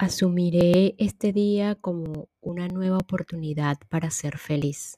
Asumiré 0.00 0.94
este 0.98 1.32
día 1.32 1.74
como 1.74 2.28
una 2.40 2.68
nueva 2.68 2.98
oportunidad 2.98 3.78
para 3.88 4.10
ser 4.10 4.38
feliz. 4.38 4.96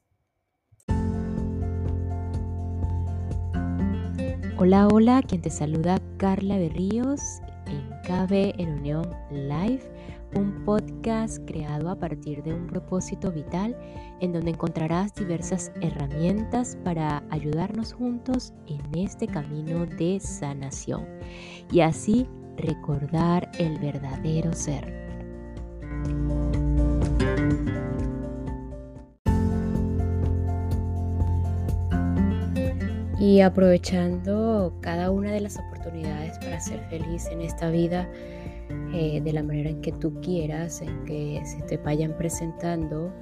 Hola, 4.58 4.88
hola, 4.88 5.22
quien 5.22 5.40
te 5.40 5.48
saluda 5.48 6.02
Carla 6.18 6.58
Berríos 6.58 7.22
en 7.66 7.88
Cabe 8.06 8.52
en 8.58 8.74
Unión 8.74 9.10
Live, 9.30 9.90
un 10.34 10.66
podcast 10.66 11.38
creado 11.46 11.88
a 11.88 11.98
partir 11.98 12.42
de 12.42 12.52
un 12.52 12.66
propósito 12.66 13.32
vital 13.32 13.74
en 14.20 14.34
donde 14.34 14.50
encontrarás 14.50 15.14
diversas 15.14 15.72
herramientas 15.80 16.76
para 16.84 17.24
ayudarnos 17.30 17.94
juntos 17.94 18.52
en 18.66 18.98
este 18.98 19.26
camino 19.26 19.86
de 19.86 20.20
sanación 20.20 21.06
y 21.72 21.80
así 21.80 22.26
recordar 22.60 23.50
el 23.58 23.78
verdadero 23.78 24.52
ser. 24.52 25.00
Y 33.18 33.42
aprovechando 33.42 34.74
cada 34.80 35.10
una 35.10 35.30
de 35.30 35.40
las 35.40 35.58
oportunidades 35.58 36.38
para 36.38 36.58
ser 36.58 36.80
feliz 36.88 37.26
en 37.26 37.42
esta 37.42 37.68
vida 37.70 38.08
eh, 38.92 39.20
de 39.22 39.32
la 39.32 39.42
manera 39.42 39.70
en 39.70 39.82
que 39.82 39.92
tú 39.92 40.20
quieras, 40.20 40.80
en 40.80 41.04
que 41.04 41.42
se 41.44 41.60
te 41.62 41.76
vayan 41.76 42.16
presentando 42.16 43.12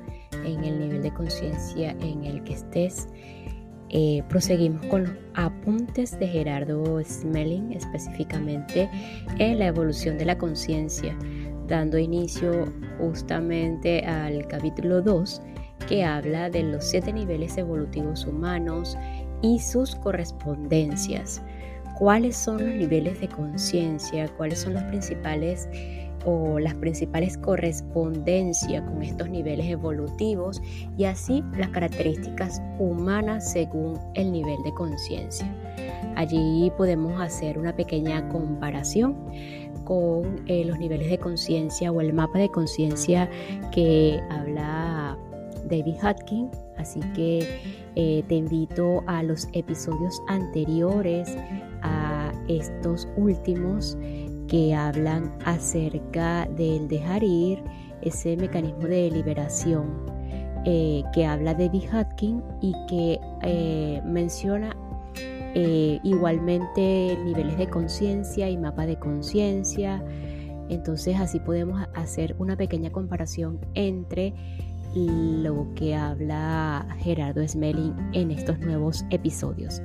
en 0.45 0.65
el 0.65 0.79
nivel 0.79 1.03
de 1.03 1.13
conciencia 1.13 1.97
en 2.01 2.25
el 2.25 2.45
que 2.45 2.55
estés, 2.55 3.09
eh, 3.91 4.23
proseguimos 4.29 4.85
con 4.87 5.05
los 5.05 5.13
apuntes 5.35 6.19
de 6.19 6.29
Gerardo 6.29 7.03
Smelling, 7.03 7.73
específicamente 7.73 8.91
en 9.39 9.59
la 9.59 9.67
evolución 9.67 10.19
de 10.19 10.27
la 10.27 10.37
conciencia, 10.37 11.17
dando 11.67 11.99
inicio 11.99 12.73
justamente 12.99 14.05
al 14.05 14.47
capítulo 14.47 15.01
2 15.01 15.43
que 15.89 16.05
habla 16.05 16.51
de 16.51 16.65
los 16.65 16.85
siete 16.85 17.13
niveles 17.13 17.57
evolutivos 17.57 18.27
humanos 18.27 18.97
y 19.43 19.59
sus 19.59 19.95
correspondencias. 19.97 21.43
¿Cuáles 21.99 22.37
son 22.37 22.59
los 22.65 22.75
niveles 22.75 23.21
de 23.21 23.29
conciencia? 23.29 24.29
¿Cuáles 24.37 24.61
son 24.61 24.75
los 24.75 24.83
principales 24.85 25.69
o 26.25 26.59
las 26.59 26.75
principales 26.75 27.39
correspondencias 27.39 28.83
con 28.83 29.03
estos 29.03 29.29
niveles 29.29 29.67
evolutivos 29.67 30.61
y 30.97 31.05
así 31.05 31.43
las 31.57 31.69
características 31.71 32.61
humanas 32.79 33.53
según 33.53 33.99
el 34.15 34.33
nivel 34.33 34.63
de 34.65 34.73
conciencia. 34.75 35.47
Allí 36.17 36.73
podemos 36.77 37.21
hacer 37.21 37.59
una 37.59 37.75
pequeña 37.75 38.29
comparación 38.29 39.17
con 39.85 40.43
eh, 40.47 40.65
los 40.65 40.79
niveles 40.79 41.09
de 41.09 41.19
conciencia 41.19 41.93
o 41.93 42.01
el 42.01 42.13
mapa 42.13 42.39
de 42.39 42.51
conciencia 42.51 43.31
que 43.73 44.21
habla 44.31 45.17
David 45.69 45.95
Hutkin. 46.03 46.51
Así 46.77 47.01
que 47.15 47.47
eh, 47.97 48.23
te 48.29 48.35
invito 48.35 49.03
a 49.07 49.23
los 49.23 49.49
episodios 49.53 50.21
anteriores, 50.29 51.37
a 51.83 52.33
estos 52.49 53.09
últimos 53.17 53.97
que 54.49 54.75
hablan 54.75 55.33
acerca 55.45 56.47
del 56.47 56.89
dejar 56.89 57.23
ir, 57.23 57.63
ese 58.03 58.37
mecanismo 58.37 58.87
de 58.87 59.11
liberación 59.11 60.07
eh, 60.65 61.03
que 61.13 61.25
habla 61.25 61.55
de 61.55 61.69
B. 61.69 61.79
Hutkin 61.79 62.43
y 62.61 62.73
que 62.89 63.21
eh, 63.43 64.03
menciona 64.05 64.77
eh, 65.55 65.99
igualmente 66.03 67.17
niveles 67.25 67.57
de 67.59 67.69
conciencia 67.69 68.51
y 68.51 68.57
mapa 68.57 68.87
de 68.87 68.99
conciencia. 68.99 70.05
Entonces 70.69 71.19
así 71.19 71.41
podemos 71.41 71.83
hacer 71.95 72.35
una 72.39 72.57
pequeña 72.57 72.91
comparación 72.91 73.59
entre 73.75 74.35
lo 74.95 75.69
que 75.75 75.95
habla 75.95 76.87
Gerardo 76.99 77.47
Smelling 77.47 77.95
en 78.13 78.31
estos 78.31 78.59
nuevos 78.59 79.05
episodios. 79.11 79.81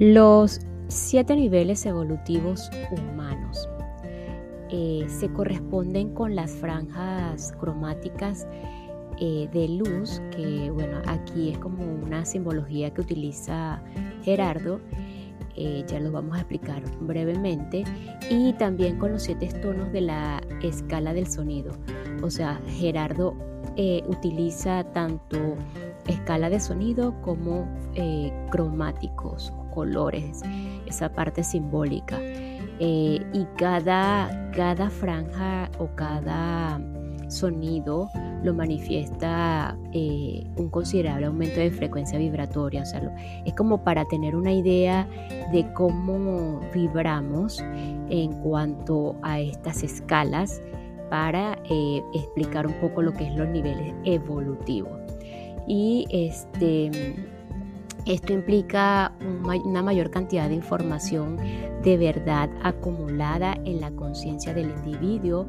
Los 0.00 0.62
siete 0.88 1.36
niveles 1.36 1.84
evolutivos 1.84 2.70
humanos 2.90 3.68
eh, 4.70 5.04
se 5.10 5.30
corresponden 5.30 6.14
con 6.14 6.34
las 6.34 6.52
franjas 6.52 7.52
cromáticas 7.60 8.48
eh, 9.20 9.46
de 9.52 9.68
luz, 9.68 10.22
que 10.34 10.70
bueno, 10.70 11.02
aquí 11.06 11.50
es 11.50 11.58
como 11.58 11.84
una 11.84 12.24
simbología 12.24 12.94
que 12.94 13.02
utiliza 13.02 13.82
Gerardo, 14.22 14.80
eh, 15.54 15.84
ya 15.86 16.00
lo 16.00 16.10
vamos 16.10 16.34
a 16.34 16.40
explicar 16.40 16.82
brevemente, 17.02 17.84
y 18.30 18.54
también 18.54 18.96
con 18.96 19.12
los 19.12 19.24
siete 19.24 19.48
tonos 19.48 19.92
de 19.92 20.00
la 20.00 20.40
escala 20.62 21.12
del 21.12 21.26
sonido. 21.26 21.72
O 22.22 22.30
sea, 22.30 22.58
Gerardo 22.68 23.34
utiliza 24.08 24.82
tanto 24.94 25.56
escala 26.06 26.48
de 26.48 26.58
sonido 26.58 27.20
como 27.20 27.68
cromáticos 28.50 29.52
colores, 29.80 30.42
esa 30.86 31.08
parte 31.10 31.42
simbólica. 31.42 32.18
Eh, 32.82 33.18
y 33.32 33.46
cada, 33.56 34.50
cada 34.52 34.90
franja 34.90 35.70
o 35.78 35.88
cada 35.96 36.78
sonido 37.28 38.10
lo 38.42 38.52
manifiesta 38.52 39.74
eh, 39.92 40.44
un 40.56 40.68
considerable 40.68 41.26
aumento 41.26 41.60
de 41.60 41.70
frecuencia 41.70 42.18
vibratoria. 42.18 42.82
O 42.82 42.84
sea, 42.84 43.00
es 43.46 43.54
como 43.54 43.82
para 43.82 44.04
tener 44.04 44.36
una 44.36 44.52
idea 44.52 45.08
de 45.50 45.66
cómo 45.72 46.60
vibramos 46.74 47.58
en 48.10 48.32
cuanto 48.42 49.16
a 49.22 49.40
estas 49.40 49.82
escalas 49.82 50.60
para 51.08 51.58
eh, 51.70 52.02
explicar 52.12 52.66
un 52.66 52.74
poco 52.74 53.00
lo 53.00 53.14
que 53.14 53.28
es 53.28 53.34
los 53.34 53.48
niveles 53.48 53.94
evolutivos. 54.04 54.92
Y 55.66 56.04
este 56.10 56.90
esto 58.06 58.32
implica 58.32 59.12
una 59.64 59.82
mayor 59.82 60.10
cantidad 60.10 60.48
de 60.48 60.54
información 60.54 61.36
de 61.82 61.96
verdad 61.96 62.50
acumulada 62.62 63.54
en 63.64 63.80
la 63.80 63.90
conciencia 63.90 64.52
del 64.54 64.70
individuo 64.70 65.46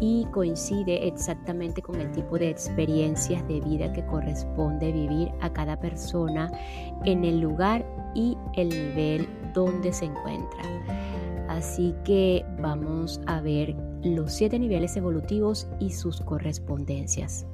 y 0.00 0.26
coincide 0.32 1.06
exactamente 1.06 1.82
con 1.82 2.00
el 2.00 2.10
tipo 2.12 2.38
de 2.38 2.50
experiencias 2.50 3.46
de 3.48 3.60
vida 3.60 3.92
que 3.92 4.04
corresponde 4.06 4.92
vivir 4.92 5.30
a 5.40 5.52
cada 5.52 5.78
persona 5.78 6.50
en 7.04 7.24
el 7.24 7.40
lugar 7.40 7.84
y 8.14 8.36
el 8.54 8.68
nivel 8.68 9.28
donde 9.54 9.92
se 9.92 10.06
encuentra. 10.06 10.62
Así 11.48 11.94
que 12.04 12.44
vamos 12.60 13.20
a 13.26 13.40
ver 13.40 13.76
los 14.02 14.32
siete 14.32 14.58
niveles 14.58 14.96
evolutivos 14.96 15.68
y 15.78 15.90
sus 15.90 16.20
correspondencias. 16.20 17.46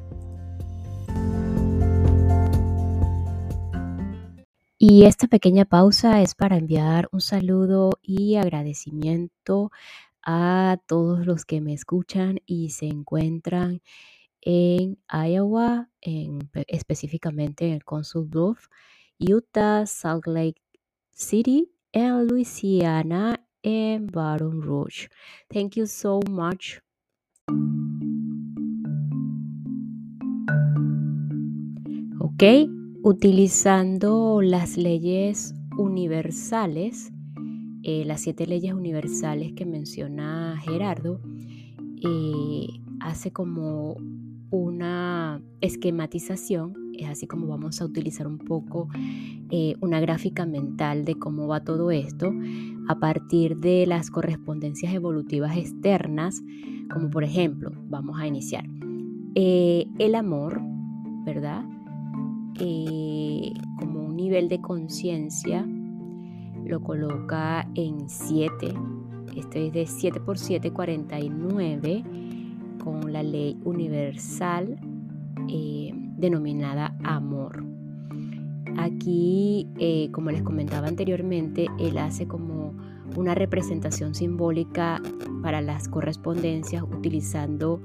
Y 4.80 5.06
esta 5.06 5.26
pequeña 5.26 5.64
pausa 5.64 6.22
es 6.22 6.36
para 6.36 6.56
enviar 6.56 7.08
un 7.10 7.20
saludo 7.20 7.98
y 8.00 8.36
agradecimiento 8.36 9.72
a 10.24 10.78
todos 10.86 11.26
los 11.26 11.44
que 11.44 11.60
me 11.60 11.74
escuchan 11.74 12.38
y 12.46 12.70
se 12.70 12.86
encuentran 12.86 13.82
en 14.40 14.96
Iowa, 15.10 15.90
en, 16.00 16.48
específicamente 16.68 17.66
en 17.66 17.72
el 17.72 17.84
Consul 17.84 18.26
Bluff, 18.26 18.68
Utah, 19.18 19.84
Salt 19.84 20.28
Lake 20.28 20.62
City, 21.10 21.72
en 21.90 22.28
Louisiana, 22.28 23.44
en 23.64 24.06
Baton 24.06 24.62
Rouge. 24.62 25.08
Thank 25.52 25.74
you 25.74 25.86
so 25.86 26.20
much. 26.30 26.78
Okay, 32.20 32.68
utilizando 33.08 34.42
las 34.42 34.76
leyes 34.76 35.54
universales, 35.78 37.10
eh, 37.82 38.04
las 38.04 38.20
siete 38.20 38.46
leyes 38.46 38.74
universales 38.74 39.54
que 39.54 39.64
menciona 39.64 40.58
Gerardo, 40.60 41.18
eh, 42.04 42.66
hace 43.00 43.32
como 43.32 43.96
una 44.50 45.40
esquematización, 45.62 46.74
es 46.98 47.08
así 47.08 47.26
como 47.26 47.46
vamos 47.46 47.80
a 47.80 47.86
utilizar 47.86 48.26
un 48.26 48.36
poco 48.36 48.90
eh, 49.48 49.74
una 49.80 50.00
gráfica 50.00 50.44
mental 50.44 51.06
de 51.06 51.14
cómo 51.14 51.46
va 51.46 51.64
todo 51.64 51.90
esto 51.90 52.30
a 52.88 52.98
partir 52.98 53.56
de 53.56 53.86
las 53.86 54.10
correspondencias 54.10 54.92
evolutivas 54.92 55.56
externas, 55.56 56.42
como 56.92 57.08
por 57.08 57.24
ejemplo, 57.24 57.72
vamos 57.88 58.20
a 58.20 58.26
iniciar, 58.26 58.66
el 59.34 60.14
amor, 60.14 60.60
¿verdad? 61.24 61.64
Eh, 62.60 63.52
como 63.78 64.00
un 64.06 64.16
nivel 64.16 64.48
de 64.48 64.60
conciencia, 64.60 65.66
lo 66.64 66.80
coloca 66.82 67.68
en 67.74 68.08
7. 68.08 68.74
Esto 69.36 69.58
es 69.58 69.72
de 69.72 69.86
7 69.86 70.20
por 70.20 70.38
7, 70.38 70.72
49, 70.72 72.02
con 72.82 73.12
la 73.12 73.22
ley 73.22 73.58
universal 73.64 74.78
eh, 75.48 75.92
denominada 76.16 76.96
amor. 77.04 77.64
Aquí 78.76 79.68
eh, 79.78 80.10
como 80.12 80.30
les 80.30 80.42
comentaba 80.42 80.88
anteriormente, 80.88 81.66
él 81.78 81.98
hace 81.98 82.26
como 82.26 82.74
una 83.16 83.34
representación 83.34 84.14
simbólica 84.14 85.00
para 85.42 85.60
las 85.60 85.88
correspondencias 85.88 86.82
utilizando 86.82 87.80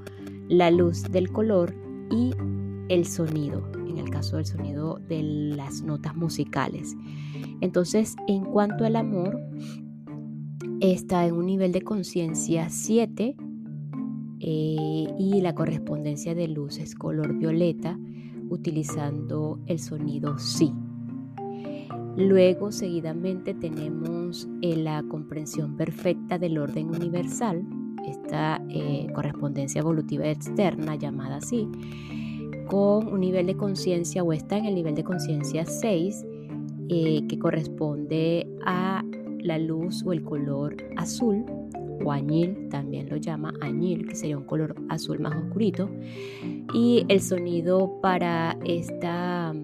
la 0.48 0.70
luz 0.70 1.02
del 1.04 1.30
color 1.30 1.74
y 2.10 2.32
el 2.88 3.06
sonido, 3.06 3.70
en 3.88 3.98
el 3.98 4.10
caso 4.10 4.36
del 4.36 4.46
sonido 4.46 5.00
de 5.08 5.22
las 5.22 5.82
notas 5.82 6.14
musicales. 6.16 6.96
Entonces, 7.60 8.16
en 8.28 8.44
cuanto 8.44 8.84
al 8.84 8.96
amor, 8.96 9.40
está 10.80 11.26
en 11.26 11.34
un 11.34 11.46
nivel 11.46 11.72
de 11.72 11.82
conciencia 11.82 12.68
7 12.68 13.36
eh, 14.40 15.06
y 15.18 15.40
la 15.40 15.54
correspondencia 15.54 16.34
de 16.34 16.48
luz 16.48 16.78
es 16.78 16.94
color 16.94 17.34
violeta 17.38 17.98
utilizando 18.50 19.58
el 19.66 19.78
sonido 19.78 20.38
sí. 20.38 20.72
Luego, 22.16 22.70
seguidamente, 22.70 23.54
tenemos 23.54 24.48
eh, 24.62 24.76
la 24.76 25.02
comprensión 25.02 25.76
perfecta 25.76 26.38
del 26.38 26.58
orden 26.58 26.90
universal, 26.90 27.64
esta 28.06 28.62
eh, 28.68 29.08
correspondencia 29.14 29.80
evolutiva 29.80 30.28
externa 30.28 30.94
llamada 30.94 31.36
así, 31.36 31.66
con 32.74 33.06
un 33.06 33.20
nivel 33.20 33.46
de 33.46 33.56
conciencia 33.56 34.24
o 34.24 34.32
está 34.32 34.58
en 34.58 34.64
el 34.64 34.74
nivel 34.74 34.96
de 34.96 35.04
conciencia 35.04 35.64
6, 35.64 36.26
que 36.88 37.38
corresponde 37.40 38.48
a 38.66 39.04
la 39.38 39.58
luz 39.58 40.02
o 40.04 40.12
el 40.12 40.24
color 40.24 40.76
azul 40.96 41.44
o 42.04 42.10
añil, 42.10 42.68
también 42.70 43.08
lo 43.08 43.16
llama 43.16 43.54
añil, 43.60 44.08
que 44.08 44.16
sería 44.16 44.36
un 44.36 44.42
color 44.42 44.74
azul 44.88 45.20
más 45.20 45.36
oscurito. 45.36 45.88
Y 46.74 47.06
el 47.08 47.20
sonido 47.20 48.00
para 48.02 48.58
esta, 48.64 49.54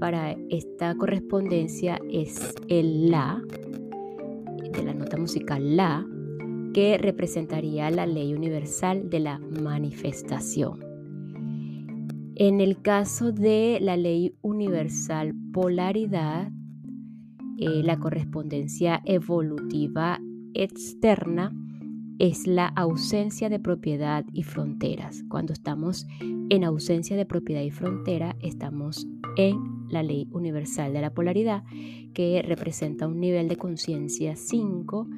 para 0.00 0.32
esta 0.50 0.96
correspondencia 0.96 2.00
es 2.10 2.56
el 2.66 3.08
La, 3.08 3.40
de 4.72 4.82
la 4.82 4.94
nota 4.94 5.16
musical 5.16 5.76
La, 5.76 6.04
que 6.74 6.98
representaría 6.98 7.88
la 7.92 8.04
ley 8.04 8.34
universal 8.34 9.08
de 9.10 9.20
la 9.20 9.38
manifestación. 9.38 10.85
En 12.38 12.60
el 12.60 12.82
caso 12.82 13.32
de 13.32 13.78
la 13.80 13.96
ley 13.96 14.34
universal 14.42 15.34
polaridad, 15.54 16.50
eh, 17.56 17.82
la 17.82 17.98
correspondencia 17.98 19.00
evolutiva 19.06 20.20
externa 20.52 21.54
es 22.18 22.46
la 22.46 22.66
ausencia 22.66 23.48
de 23.48 23.58
propiedad 23.58 24.26
y 24.34 24.42
fronteras. 24.42 25.24
Cuando 25.30 25.54
estamos 25.54 26.06
en 26.20 26.62
ausencia 26.64 27.16
de 27.16 27.24
propiedad 27.24 27.62
y 27.62 27.70
frontera, 27.70 28.36
estamos 28.42 29.06
en 29.38 29.88
la 29.88 30.02
ley 30.02 30.28
universal 30.30 30.92
de 30.92 31.00
la 31.00 31.14
polaridad, 31.14 31.64
que 32.12 32.42
representa 32.46 33.08
un 33.08 33.18
nivel 33.18 33.48
de 33.48 33.56
conciencia 33.56 34.36
5 34.36 35.08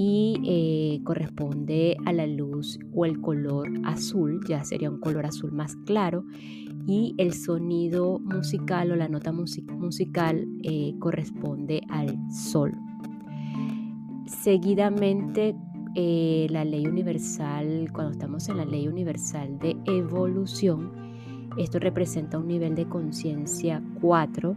y 0.00 0.40
eh, 0.44 1.02
corresponde 1.02 1.96
a 2.06 2.12
la 2.12 2.24
luz 2.24 2.78
o 2.94 3.04
el 3.04 3.20
color 3.20 3.68
azul, 3.84 4.40
ya 4.48 4.62
sería 4.62 4.88
un 4.88 5.00
color 5.00 5.26
azul 5.26 5.50
más 5.50 5.74
claro, 5.86 6.24
y 6.86 7.16
el 7.18 7.34
sonido 7.34 8.20
musical 8.20 8.92
o 8.92 8.96
la 8.96 9.08
nota 9.08 9.32
musical 9.32 10.46
eh, 10.62 10.94
corresponde 11.00 11.80
al 11.88 12.16
sol. 12.30 12.76
Seguidamente, 14.26 15.56
eh, 15.96 16.46
la 16.48 16.64
ley 16.64 16.86
universal, 16.86 17.90
cuando 17.92 18.12
estamos 18.12 18.48
en 18.48 18.58
la 18.58 18.64
ley 18.66 18.86
universal 18.86 19.58
de 19.58 19.76
evolución, 19.86 20.92
esto 21.56 21.80
representa 21.80 22.38
un 22.38 22.46
nivel 22.46 22.76
de 22.76 22.86
conciencia 22.88 23.82
4 24.00 24.54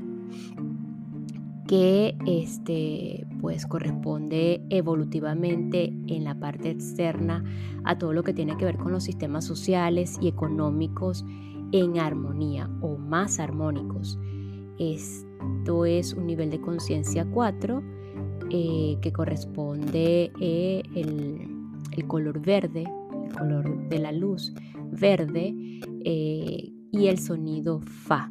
que 1.72 2.18
este, 2.26 3.26
pues 3.40 3.66
corresponde 3.66 4.62
evolutivamente 4.70 5.86
en 6.08 6.26
la 6.26 6.38
parte 6.38 6.70
externa 6.70 7.46
a 7.86 7.98
todo 7.98 8.12
lo 8.12 8.24
que 8.24 8.34
tiene 8.34 8.58
que 8.58 8.66
ver 8.66 8.76
con 8.76 8.92
los 8.92 9.06
sistemas 9.06 9.46
sociales 9.46 10.18
y 10.20 10.28
económicos 10.28 11.24
en 11.72 11.98
armonía 11.98 12.70
o 12.82 12.98
más 12.98 13.40
armónicos. 13.40 14.20
Esto 14.80 15.86
es 15.86 16.14
un 16.14 16.28
nivel 16.28 16.50
de 16.50 16.60
conciencia 16.60 17.26
4 17.32 17.82
eh, 18.50 18.98
que 19.02 19.14
corresponde 19.14 20.34
eh, 20.42 20.84
el, 20.94 22.06
color 22.06 22.42
verde, 22.42 22.84
el 23.28 23.34
color 23.34 23.88
de 23.88 24.00
la 24.00 24.12
luz 24.12 24.54
verde 24.92 25.56
eh, 26.04 26.70
y 26.92 27.08
el 27.08 27.18
sonido 27.18 27.80
fa. 27.80 28.30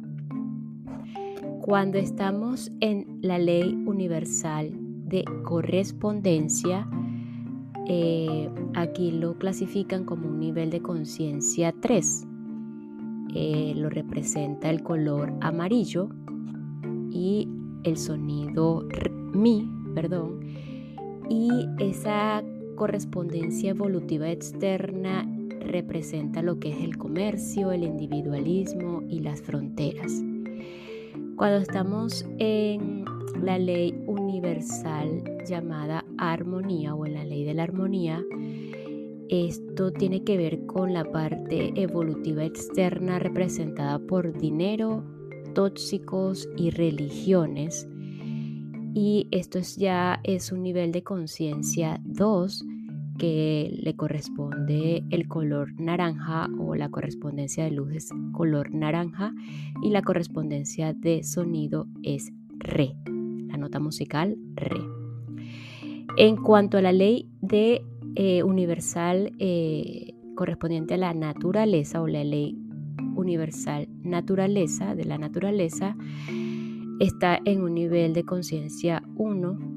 Cuando 1.71 1.99
estamos 1.99 2.69
en 2.81 3.19
la 3.21 3.39
ley 3.39 3.81
universal 3.85 4.71
de 5.05 5.23
correspondencia, 5.45 6.85
aquí 8.73 9.11
lo 9.11 9.37
clasifican 9.37 10.03
como 10.03 10.27
un 10.27 10.37
nivel 10.41 10.69
de 10.69 10.81
conciencia 10.81 11.73
3. 11.79 12.27
lo 13.77 13.89
representa 13.89 14.69
el 14.69 14.83
color 14.83 15.31
amarillo 15.39 16.09
y 17.09 17.47
el 17.85 17.95
sonido 17.95 18.85
mi 19.33 19.71
perdón, 19.95 20.41
y 21.29 21.49
esa 21.79 22.43
correspondencia 22.75 23.69
evolutiva 23.69 24.29
externa 24.29 25.25
representa 25.61 26.41
lo 26.41 26.59
que 26.59 26.73
es 26.73 26.83
el 26.83 26.97
comercio, 26.97 27.71
el 27.71 27.83
individualismo 27.83 29.03
y 29.07 29.21
las 29.21 29.41
fronteras. 29.41 30.21
Cuando 31.41 31.57
estamos 31.57 32.23
en 32.37 33.03
la 33.41 33.57
ley 33.57 33.99
universal 34.05 35.23
llamada 35.43 36.05
armonía 36.19 36.93
o 36.93 37.03
en 37.07 37.15
la 37.15 37.25
ley 37.25 37.43
de 37.43 37.55
la 37.55 37.63
armonía, 37.63 38.23
esto 39.27 39.91
tiene 39.91 40.23
que 40.23 40.37
ver 40.37 40.67
con 40.67 40.93
la 40.93 41.03
parte 41.03 41.73
evolutiva 41.81 42.45
externa 42.45 43.17
representada 43.17 43.97
por 43.97 44.37
dinero, 44.37 45.03
tóxicos 45.55 46.47
y 46.57 46.69
religiones. 46.69 47.87
Y 48.93 49.27
esto 49.31 49.57
es 49.57 49.77
ya 49.77 50.19
es 50.23 50.51
un 50.51 50.61
nivel 50.61 50.91
de 50.91 51.01
conciencia 51.01 51.99
2 52.05 52.65
que 53.21 53.69
le 53.79 53.95
corresponde 53.95 55.03
el 55.11 55.27
color 55.27 55.79
naranja 55.79 56.49
o 56.57 56.73
la 56.73 56.89
correspondencia 56.89 57.63
de 57.63 57.69
luz 57.69 57.93
es 57.93 58.09
color 58.31 58.73
naranja 58.73 59.31
y 59.83 59.91
la 59.91 60.01
correspondencia 60.01 60.93
de 60.93 61.21
sonido 61.21 61.85
es 62.01 62.33
re, 62.49 62.95
la 63.05 63.57
nota 63.57 63.79
musical 63.79 64.39
re. 64.55 64.81
En 66.17 66.35
cuanto 66.35 66.79
a 66.79 66.81
la 66.81 66.93
ley 66.93 67.29
de 67.41 67.85
eh, 68.15 68.41
universal 68.41 69.33
eh, 69.37 70.15
correspondiente 70.35 70.95
a 70.95 70.97
la 70.97 71.13
naturaleza 71.13 72.01
o 72.01 72.07
la 72.07 72.23
ley 72.23 72.57
universal 73.15 73.87
naturaleza 74.01 74.95
de 74.95 75.05
la 75.05 75.19
naturaleza, 75.19 75.95
está 76.99 77.39
en 77.45 77.61
un 77.61 77.75
nivel 77.75 78.13
de 78.13 78.23
conciencia 78.23 79.03
1. 79.15 79.70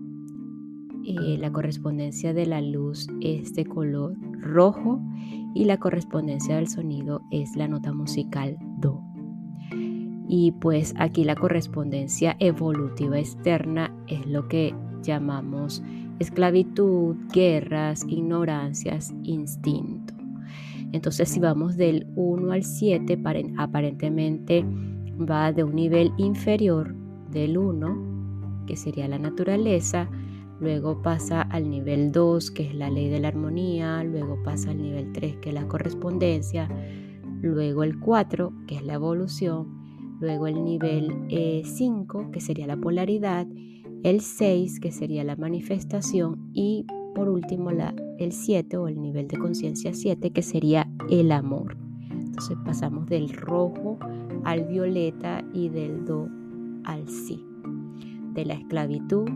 Y 1.04 1.36
la 1.36 1.52
correspondencia 1.52 2.32
de 2.32 2.46
la 2.46 2.62
luz 2.62 3.08
es 3.20 3.54
de 3.54 3.66
color 3.66 4.16
rojo 4.40 5.00
y 5.54 5.66
la 5.66 5.78
correspondencia 5.78 6.56
del 6.56 6.68
sonido 6.68 7.22
es 7.30 7.56
la 7.56 7.68
nota 7.68 7.92
musical 7.92 8.56
Do. 8.78 9.02
Y 10.26 10.52
pues 10.52 10.94
aquí 10.96 11.24
la 11.24 11.36
correspondencia 11.36 12.36
evolutiva 12.38 13.18
externa 13.18 13.94
es 14.06 14.26
lo 14.26 14.48
que 14.48 14.74
llamamos 15.02 15.82
esclavitud, 16.18 17.16
guerras, 17.32 18.04
ignorancias, 18.08 19.14
instinto. 19.22 20.14
Entonces 20.92 21.28
si 21.28 21.40
vamos 21.40 21.76
del 21.76 22.06
1 22.16 22.52
al 22.52 22.62
7, 22.62 23.20
aparentemente 23.58 24.64
va 25.18 25.52
de 25.52 25.64
un 25.64 25.74
nivel 25.74 26.12
inferior 26.16 26.94
del 27.30 27.58
1, 27.58 28.64
que 28.66 28.76
sería 28.76 29.06
la 29.08 29.18
naturaleza, 29.18 30.08
luego 30.64 31.02
pasa 31.02 31.42
al 31.42 31.68
nivel 31.68 32.10
2, 32.10 32.50
que 32.50 32.62
es 32.64 32.74
la 32.74 32.88
ley 32.88 33.10
de 33.10 33.20
la 33.20 33.28
armonía, 33.28 34.02
luego 34.02 34.42
pasa 34.42 34.70
al 34.70 34.80
nivel 34.80 35.12
3, 35.12 35.36
que 35.36 35.50
es 35.50 35.54
la 35.54 35.68
correspondencia, 35.68 36.68
luego 37.42 37.84
el 37.84 38.00
4, 38.00 38.52
que 38.66 38.76
es 38.76 38.82
la 38.82 38.94
evolución, 38.94 40.16
luego 40.20 40.46
el 40.46 40.64
nivel 40.64 41.28
5, 41.64 42.20
eh, 42.20 42.24
que 42.32 42.40
sería 42.40 42.66
la 42.66 42.78
polaridad, 42.78 43.46
el 44.02 44.22
6, 44.22 44.80
que 44.80 44.90
sería 44.90 45.22
la 45.22 45.36
manifestación, 45.36 46.50
y 46.54 46.86
por 47.14 47.28
último 47.28 47.70
el 48.18 48.32
7 48.32 48.76
o 48.78 48.88
el 48.88 49.00
nivel 49.00 49.28
de 49.28 49.36
conciencia 49.36 49.92
7, 49.92 50.30
que 50.30 50.42
sería 50.42 50.90
el 51.10 51.30
amor. 51.30 51.76
Entonces 52.10 52.56
pasamos 52.64 53.06
del 53.06 53.28
rojo 53.28 53.98
al 54.44 54.64
violeta 54.64 55.44
y 55.52 55.68
del 55.68 56.06
do 56.06 56.26
al 56.84 57.06
sí, 57.08 57.44
de 58.32 58.46
la 58.46 58.54
esclavitud 58.54 59.28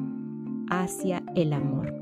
hacia 0.71 1.23
el 1.35 1.53
amor. 1.53 1.93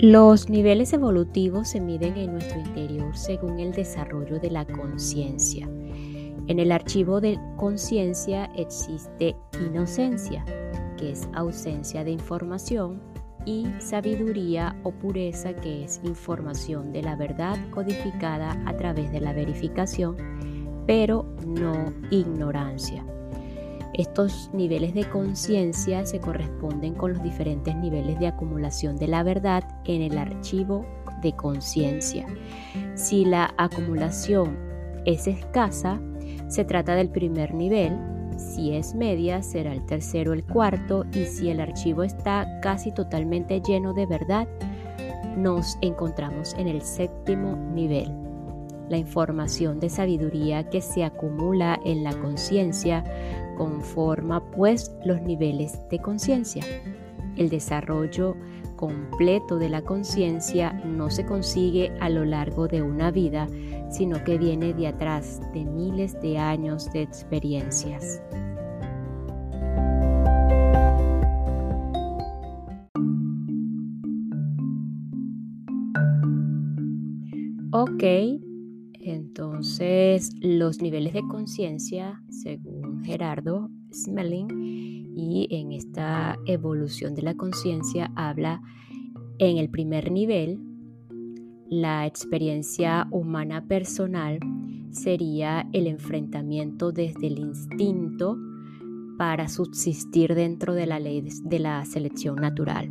Los 0.00 0.50
niveles 0.50 0.92
evolutivos 0.92 1.68
se 1.68 1.80
miden 1.80 2.18
en 2.18 2.32
nuestro 2.32 2.60
interior 2.60 3.16
según 3.16 3.58
el 3.58 3.72
desarrollo 3.72 4.38
de 4.38 4.50
la 4.50 4.66
conciencia. 4.66 5.66
En 6.46 6.58
el 6.58 6.72
archivo 6.72 7.22
de 7.22 7.40
conciencia 7.56 8.50
existe 8.54 9.34
inocencia, 9.64 10.44
que 10.98 11.12
es 11.12 11.26
ausencia 11.32 12.04
de 12.04 12.10
información, 12.10 13.00
y 13.44 13.66
sabiduría 13.78 14.76
o 14.82 14.92
pureza, 14.92 15.54
que 15.54 15.84
es 15.84 16.00
información 16.04 16.92
de 16.92 17.02
la 17.02 17.16
verdad 17.16 17.58
codificada 17.70 18.56
a 18.66 18.76
través 18.76 19.10
de 19.12 19.20
la 19.20 19.32
verificación, 19.32 20.16
pero 20.86 21.26
no 21.46 21.92
ignorancia. 22.10 23.04
Estos 23.94 24.50
niveles 24.52 24.92
de 24.92 25.08
conciencia 25.08 26.04
se 26.04 26.20
corresponden 26.20 26.94
con 26.94 27.12
los 27.12 27.22
diferentes 27.22 27.76
niveles 27.76 28.18
de 28.18 28.26
acumulación 28.26 28.96
de 28.96 29.06
la 29.06 29.22
verdad 29.22 29.62
en 29.84 30.02
el 30.02 30.18
archivo 30.18 30.84
de 31.22 31.32
conciencia. 31.36 32.26
Si 32.94 33.24
la 33.24 33.54
acumulación 33.56 34.58
es 35.04 35.28
escasa, 35.28 36.00
se 36.48 36.64
trata 36.64 36.96
del 36.96 37.08
primer 37.10 37.54
nivel. 37.54 37.96
Si 38.36 38.74
es 38.74 38.94
media, 38.94 39.42
será 39.42 39.72
el 39.72 39.84
tercero 39.86 40.32
el 40.32 40.44
cuarto. 40.44 41.04
Y 41.12 41.24
si 41.24 41.50
el 41.50 41.60
archivo 41.60 42.02
está 42.02 42.60
casi 42.60 42.92
totalmente 42.92 43.60
lleno 43.60 43.92
de 43.92 44.06
verdad, 44.06 44.48
nos 45.36 45.78
encontramos 45.80 46.54
en 46.54 46.68
el 46.68 46.82
séptimo 46.82 47.56
nivel. 47.56 48.10
La 48.88 48.98
información 48.98 49.80
de 49.80 49.88
sabiduría 49.88 50.68
que 50.68 50.80
se 50.82 51.04
acumula 51.04 51.80
en 51.84 52.04
la 52.04 52.12
conciencia 52.12 53.02
conforma 53.56 54.44
pues 54.50 54.92
los 55.04 55.22
niveles 55.22 55.78
de 55.88 56.00
conciencia. 56.00 56.62
El 57.36 57.48
desarrollo 57.48 58.36
completo 58.76 59.58
de 59.58 59.68
la 59.68 59.82
conciencia 59.82 60.72
no 60.72 61.10
se 61.10 61.24
consigue 61.24 61.92
a 62.00 62.08
lo 62.08 62.24
largo 62.24 62.68
de 62.68 62.82
una 62.82 63.10
vida, 63.10 63.48
sino 63.90 64.22
que 64.24 64.38
viene 64.38 64.74
de 64.74 64.88
atrás 64.88 65.40
de 65.52 65.64
miles 65.64 66.20
de 66.20 66.38
años 66.38 66.90
de 66.92 67.02
experiencias. 67.02 68.22
Ok, 77.76 78.04
entonces 79.00 80.30
los 80.40 80.80
niveles 80.80 81.12
de 81.12 81.22
conciencia, 81.28 82.22
según 82.28 83.02
Gerardo 83.02 83.68
Smelling 83.90 85.12
y 85.16 85.48
en 85.50 85.72
esta 85.72 86.36
evolución 86.46 87.14
de 87.14 87.22
la 87.22 87.34
conciencia 87.34 88.12
habla 88.14 88.62
en 89.38 89.58
el 89.58 89.70
primer 89.70 90.12
nivel, 90.12 90.60
la 91.80 92.06
experiencia 92.06 93.08
humana 93.10 93.66
personal 93.66 94.38
sería 94.90 95.68
el 95.72 95.88
enfrentamiento 95.88 96.92
desde 96.92 97.26
el 97.26 97.40
instinto 97.40 98.38
para 99.18 99.48
subsistir 99.48 100.34
dentro 100.34 100.74
de 100.74 100.86
la 100.86 101.00
ley 101.00 101.26
de 101.42 101.58
la 101.58 101.84
selección 101.84 102.36
natural. 102.36 102.90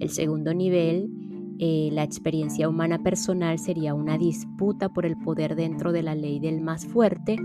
El 0.00 0.10
segundo 0.10 0.52
nivel, 0.52 1.10
eh, 1.58 1.88
la 1.92 2.02
experiencia 2.02 2.68
humana 2.68 3.02
personal 3.02 3.58
sería 3.58 3.94
una 3.94 4.18
disputa 4.18 4.90
por 4.90 5.06
el 5.06 5.16
poder 5.16 5.56
dentro 5.56 5.90
de 5.92 6.02
la 6.02 6.14
ley 6.14 6.40
del 6.40 6.60
más 6.60 6.86
fuerte 6.86 7.36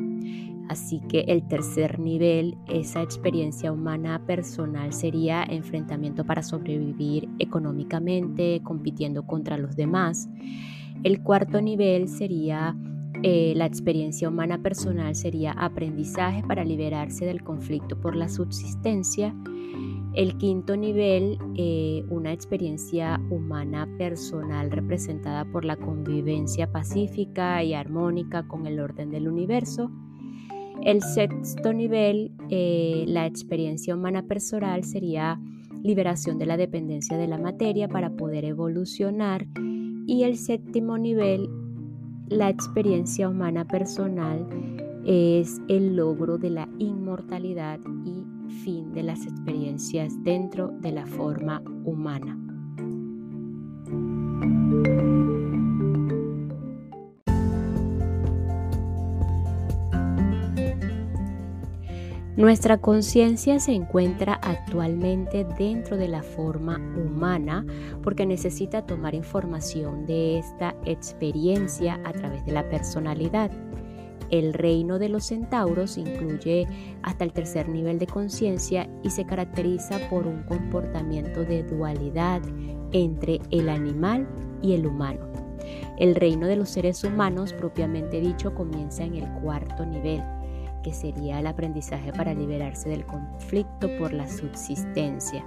Así 0.70 1.00
que 1.08 1.22
el 1.28 1.48
tercer 1.48 2.00
nivel, 2.00 2.58
esa 2.68 3.02
experiencia 3.02 3.72
humana 3.72 4.26
personal 4.26 4.94
sería 4.94 5.44
enfrentamiento 5.44 6.26
para 6.26 6.42
sobrevivir 6.42 7.30
económicamente, 7.40 8.62
compitiendo 8.64 9.28
contra 9.28 9.58
los 9.58 9.76
demás. 9.76 10.28
El 11.04 11.22
cuarto 11.22 11.62
nivel 11.62 12.08
sería 12.08 12.76
eh, 13.24 13.54
la 13.56 13.66
experiencia 13.66 14.28
humana 14.28 14.62
personal, 14.62 15.16
sería 15.16 15.52
aprendizaje 15.52 16.44
para 16.48 16.64
liberarse 16.64 17.26
del 17.26 17.44
conflicto 17.44 18.00
por 18.00 18.16
la 18.16 18.28
subsistencia. 18.28 19.36
El 20.14 20.38
quinto 20.38 20.78
nivel, 20.78 21.38
eh, 21.56 22.06
una 22.10 22.32
experiencia 22.32 23.20
humana 23.30 23.88
personal 23.98 24.72
representada 24.72 25.46
por 25.46 25.66
la 25.66 25.76
convivencia 25.76 26.72
pacífica 26.72 27.64
y 27.64 27.74
armónica 27.74 28.48
con 28.48 28.66
el 28.66 28.80
orden 28.80 29.12
del 29.12 29.28
universo. 29.28 29.92
El 30.84 31.02
sexto 31.02 31.74
nivel, 31.74 32.32
eh, 32.50 33.06
la 33.08 33.26
experiencia 33.26 33.96
humana 33.96 34.24
personal, 34.24 34.84
sería 34.84 35.40
liberación 35.84 36.38
de 36.38 36.46
la 36.46 36.58
dependencia 36.58 37.18
de 37.18 37.28
la 37.28 37.38
materia 37.38 37.88
para 37.88 38.10
poder 38.12 38.46
evolucionar. 38.46 39.48
Y 40.08 40.24
el 40.24 40.38
séptimo 40.38 40.98
nivel, 40.98 41.50
la 42.28 42.50
experiencia 42.50 43.30
humana 43.30 43.66
personal, 43.66 44.48
es 45.06 45.62
el 45.68 45.96
logro 45.96 46.38
de 46.38 46.50
la 46.50 46.68
inmortalidad 46.80 47.80
y 48.06 48.24
fin 48.64 48.94
de 48.94 49.04
las 49.04 49.26
experiencias 49.26 50.14
dentro 50.24 50.70
de 50.82 50.92
la 50.92 51.06
forma 51.06 51.62
humana. 51.84 52.40
Nuestra 62.38 62.80
conciencia 62.80 63.62
se 63.62 63.72
encuentra 63.72 64.34
actualmente 64.34 65.46
dentro 65.58 65.96
de 65.96 66.10
la 66.10 66.22
forma 66.22 66.76
humana 66.98 67.66
porque 68.04 68.26
necesita 68.26 68.86
tomar 68.86 69.16
información 69.16 70.06
de 70.06 70.40
esta 70.40 70.76
experiencia 70.84 71.98
a 72.04 72.12
través 72.12 72.46
de 72.46 72.52
la 72.52 72.68
personalidad. 72.68 73.52
El 74.32 74.54
reino 74.54 75.00
de 75.00 75.08
los 75.08 75.28
centauros 75.28 75.98
incluye 75.98 76.68
hasta 77.04 77.24
el 77.24 77.32
tercer 77.32 77.70
nivel 77.70 78.00
de 78.00 78.08
conciencia 78.08 78.90
y 79.02 79.12
se 79.12 79.26
caracteriza 79.26 79.98
por 80.10 80.28
un 80.28 80.44
comportamiento 80.44 81.46
de 81.46 81.64
dualidad 81.64 82.42
entre 82.92 83.40
el 83.52 83.70
animal 83.70 84.28
y 84.62 84.74
el 84.74 84.86
humano. 84.86 85.22
El 85.98 86.16
reino 86.16 86.48
de 86.48 86.58
los 86.58 86.68
seres 86.68 87.02
humanos 87.06 87.54
propiamente 87.54 88.20
dicho 88.20 88.54
comienza 88.54 89.06
en 89.06 89.16
el 89.16 89.30
cuarto 89.42 89.86
nivel 89.86 90.22
que 90.86 90.94
sería 90.94 91.40
el 91.40 91.48
aprendizaje 91.48 92.14
para 92.14 92.36
liberarse 92.36 92.90
del 92.90 93.08
conflicto 93.08 93.90
por 93.98 94.14
la 94.14 94.28
subsistencia. 94.28 95.44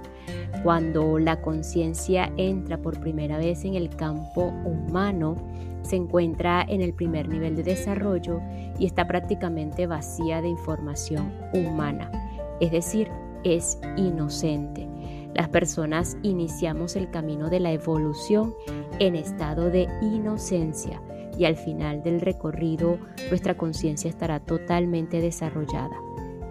Cuando 0.63 1.17
la 1.17 1.39
conciencia 1.39 2.29
entra 2.35 2.77
por 2.77 2.99
primera 2.99 3.37
vez 3.37 3.63
en 3.63 3.75
el 3.75 3.89
campo 3.95 4.51
humano, 4.65 5.37
se 5.81 5.95
encuentra 5.95 6.65
en 6.67 6.81
el 6.81 6.93
primer 6.93 7.29
nivel 7.29 7.55
de 7.55 7.63
desarrollo 7.63 8.41
y 8.77 8.85
está 8.85 9.07
prácticamente 9.07 9.87
vacía 9.87 10.41
de 10.41 10.49
información 10.49 11.33
humana, 11.53 12.11
es 12.59 12.71
decir, 12.71 13.07
es 13.45 13.79
inocente. 13.95 14.89
Las 15.35 15.47
personas 15.47 16.17
iniciamos 16.21 16.97
el 16.97 17.09
camino 17.11 17.49
de 17.49 17.61
la 17.61 17.71
evolución 17.71 18.53
en 18.99 19.15
estado 19.15 19.69
de 19.69 19.87
inocencia 20.01 21.01
y 21.39 21.45
al 21.45 21.55
final 21.55 22.03
del 22.03 22.21
recorrido 22.21 22.99
nuestra 23.29 23.57
conciencia 23.57 24.09
estará 24.09 24.39
totalmente 24.41 25.21
desarrollada. 25.21 25.95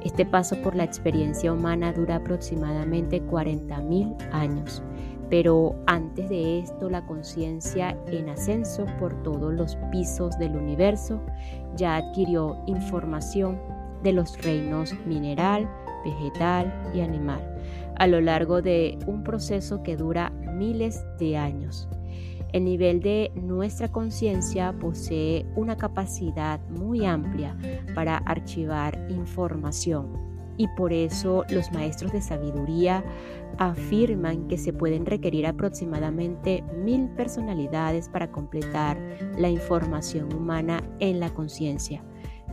Este 0.02 0.24
paso 0.24 0.60
por 0.62 0.74
la 0.74 0.84
experiencia 0.84 1.52
humana 1.52 1.92
dura 1.92 2.16
aproximadamente 2.16 3.22
40.000 3.22 4.16
años, 4.32 4.82
pero 5.28 5.76
antes 5.86 6.30
de 6.30 6.60
esto 6.60 6.88
la 6.88 7.04
conciencia 7.04 7.96
en 8.06 8.30
ascenso 8.30 8.86
por 8.98 9.22
todos 9.22 9.52
los 9.52 9.76
pisos 9.92 10.38
del 10.38 10.56
universo 10.56 11.20
ya 11.76 11.96
adquirió 11.96 12.56
información 12.66 13.60
de 14.02 14.12
los 14.12 14.40
reinos 14.42 14.94
mineral, 15.04 15.68
vegetal 16.04 16.72
y 16.94 17.00
animal 17.00 17.58
a 17.98 18.06
lo 18.06 18.20
largo 18.20 18.62
de 18.62 18.98
un 19.06 19.24
proceso 19.24 19.82
que 19.82 19.96
dura 19.96 20.30
miles 20.30 21.04
de 21.18 21.36
años. 21.36 21.88
El 22.52 22.64
nivel 22.64 23.00
de 23.00 23.30
nuestra 23.34 23.92
conciencia 23.92 24.72
posee 24.72 25.44
una 25.54 25.76
capacidad 25.76 26.60
muy 26.70 27.04
amplia 27.04 27.56
para 27.94 28.18
archivar 28.18 29.06
información 29.10 30.28
y 30.56 30.66
por 30.68 30.92
eso 30.92 31.44
los 31.50 31.70
maestros 31.72 32.12
de 32.12 32.20
sabiduría 32.20 33.04
afirman 33.58 34.48
que 34.48 34.58
se 34.58 34.72
pueden 34.72 35.06
requerir 35.06 35.46
aproximadamente 35.46 36.64
mil 36.84 37.08
personalidades 37.10 38.08
para 38.08 38.30
completar 38.30 38.98
la 39.38 39.48
información 39.48 40.32
humana 40.34 40.82
en 40.98 41.20
la 41.20 41.30
conciencia. 41.30 42.02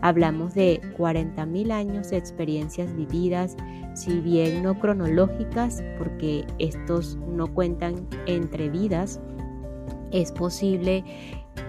Hablamos 0.02 0.54
de 0.54 0.82
40.000 0.98 1.72
años 1.72 2.10
de 2.10 2.18
experiencias 2.18 2.94
vividas, 2.96 3.56
si 3.96 4.20
bien 4.20 4.62
no 4.62 4.78
cronológicas, 4.78 5.82
porque 5.98 6.46
estos 6.60 7.18
no 7.28 7.48
cuentan 7.48 8.08
entre 8.28 8.70
vidas, 8.70 9.22
es 10.12 10.32
posible 10.32 11.04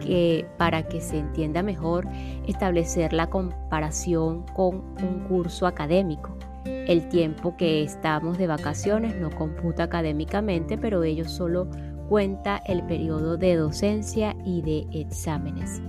que 0.01 0.47
para 0.57 0.89
que 0.89 1.01
se 1.01 1.19
entienda 1.19 1.63
mejor 1.63 2.07
establecer 2.47 3.13
la 3.13 3.29
comparación 3.29 4.45
con 4.55 4.83
un 5.03 5.25
curso 5.29 5.67
académico. 5.67 6.37
El 6.65 7.09
tiempo 7.09 7.57
que 7.57 7.83
estamos 7.83 8.39
de 8.39 8.47
vacaciones 8.47 9.17
no 9.17 9.31
computa 9.31 9.85
académicamente, 9.85 10.79
pero 10.79 11.03
ellos 11.03 11.31
solo 11.31 11.69
cuenta 12.09 12.59
el 12.67 12.83
periodo 12.85 13.37
de 13.37 13.57
docencia 13.57 14.37
y 14.45 14.63
de 14.63 14.87
exámenes. 14.93 15.83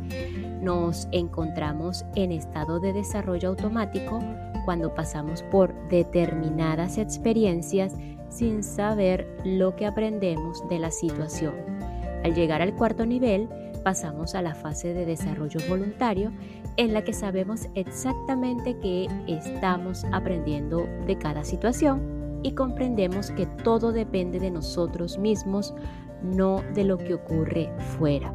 Nos 0.61 1.07
encontramos 1.11 2.03
en 2.15 2.31
estado 2.31 2.79
de 2.79 2.93
desarrollo 2.93 3.49
automático 3.49 4.19
cuando 4.65 4.93
pasamos 4.93 5.43
por 5.43 5.73
determinadas 5.89 6.97
experiencias 6.97 7.95
sin 8.29 8.63
saber 8.63 9.27
lo 9.45 9.75
que 9.75 9.85
aprendemos 9.85 10.67
de 10.67 10.79
la 10.79 10.91
situación. 10.91 11.76
Al 12.23 12.33
llegar 12.33 12.61
al 12.61 12.75
cuarto 12.75 13.05
nivel, 13.05 13.49
pasamos 13.83 14.35
a 14.35 14.41
la 14.41 14.53
fase 14.53 14.93
de 14.93 15.05
desarrollo 15.05 15.59
voluntario 15.69 16.31
en 16.75 16.93
la 16.93 17.03
que 17.03 17.13
sabemos 17.13 17.67
exactamente 17.73 18.77
qué 18.79 19.07
estamos 19.27 20.05
aprendiendo 20.11 20.87
de 21.05 21.17
cada 21.17 21.43
situación 21.43 22.39
y 22.43 22.51
comprendemos 22.51 23.31
que 23.31 23.45
todo 23.45 23.91
depende 23.91 24.39
de 24.39 24.51
nosotros 24.51 25.17
mismos, 25.17 25.73
no 26.21 26.61
de 26.73 26.83
lo 26.83 26.97
que 26.97 27.13
ocurre 27.13 27.69
fuera. 27.97 28.33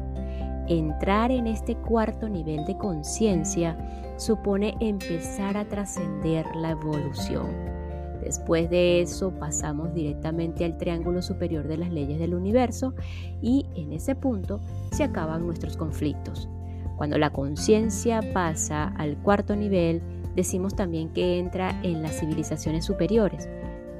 Entrar 0.67 1.31
en 1.31 1.47
este 1.47 1.75
cuarto 1.75 2.29
nivel 2.29 2.65
de 2.65 2.77
conciencia 2.77 3.77
supone 4.17 4.75
empezar 4.79 5.57
a 5.57 5.65
trascender 5.65 6.45
la 6.55 6.71
evolución. 6.71 7.82
Después 8.23 8.69
de 8.69 9.01
eso 9.01 9.31
pasamos 9.31 9.93
directamente 9.93 10.65
al 10.65 10.77
triángulo 10.77 11.21
superior 11.21 11.67
de 11.67 11.77
las 11.77 11.91
leyes 11.91 12.19
del 12.19 12.35
universo 12.35 12.93
y 13.41 13.65
en 13.75 13.91
ese 13.91 14.15
punto 14.15 14.61
se 14.91 15.03
acaban 15.03 15.45
nuestros 15.45 15.75
conflictos. 15.75 16.47
Cuando 16.95 17.17
la 17.17 17.31
conciencia 17.31 18.21
pasa 18.33 18.93
al 18.97 19.17
cuarto 19.17 19.55
nivel, 19.55 20.01
decimos 20.35 20.75
también 20.75 21.09
que 21.09 21.39
entra 21.39 21.79
en 21.83 22.01
las 22.01 22.19
civilizaciones 22.19 22.85
superiores. 22.85 23.49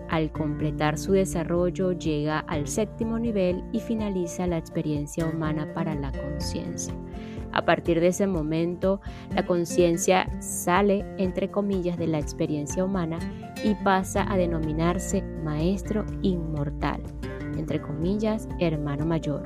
Al 0.09 0.31
completar 0.31 0.97
su 0.97 1.13
desarrollo 1.13 1.91
llega 1.91 2.39
al 2.39 2.67
séptimo 2.67 3.17
nivel 3.19 3.63
y 3.71 3.79
finaliza 3.79 4.47
la 4.47 4.57
experiencia 4.57 5.25
humana 5.25 5.73
para 5.73 5.95
la 5.95 6.11
conciencia. 6.11 6.93
A 7.53 7.65
partir 7.65 7.99
de 7.99 8.07
ese 8.07 8.27
momento, 8.27 8.99
la 9.33 9.45
conciencia 9.45 10.27
sale, 10.41 11.05
entre 11.17 11.51
comillas, 11.51 11.97
de 11.97 12.07
la 12.07 12.19
experiencia 12.19 12.83
humana 12.83 13.19
y 13.63 13.75
pasa 13.75 14.25
a 14.27 14.37
denominarse 14.37 15.21
maestro 15.43 16.03
inmortal, 16.23 17.01
entre 17.55 17.79
comillas, 17.79 18.49
hermano 18.59 19.05
mayor. 19.05 19.45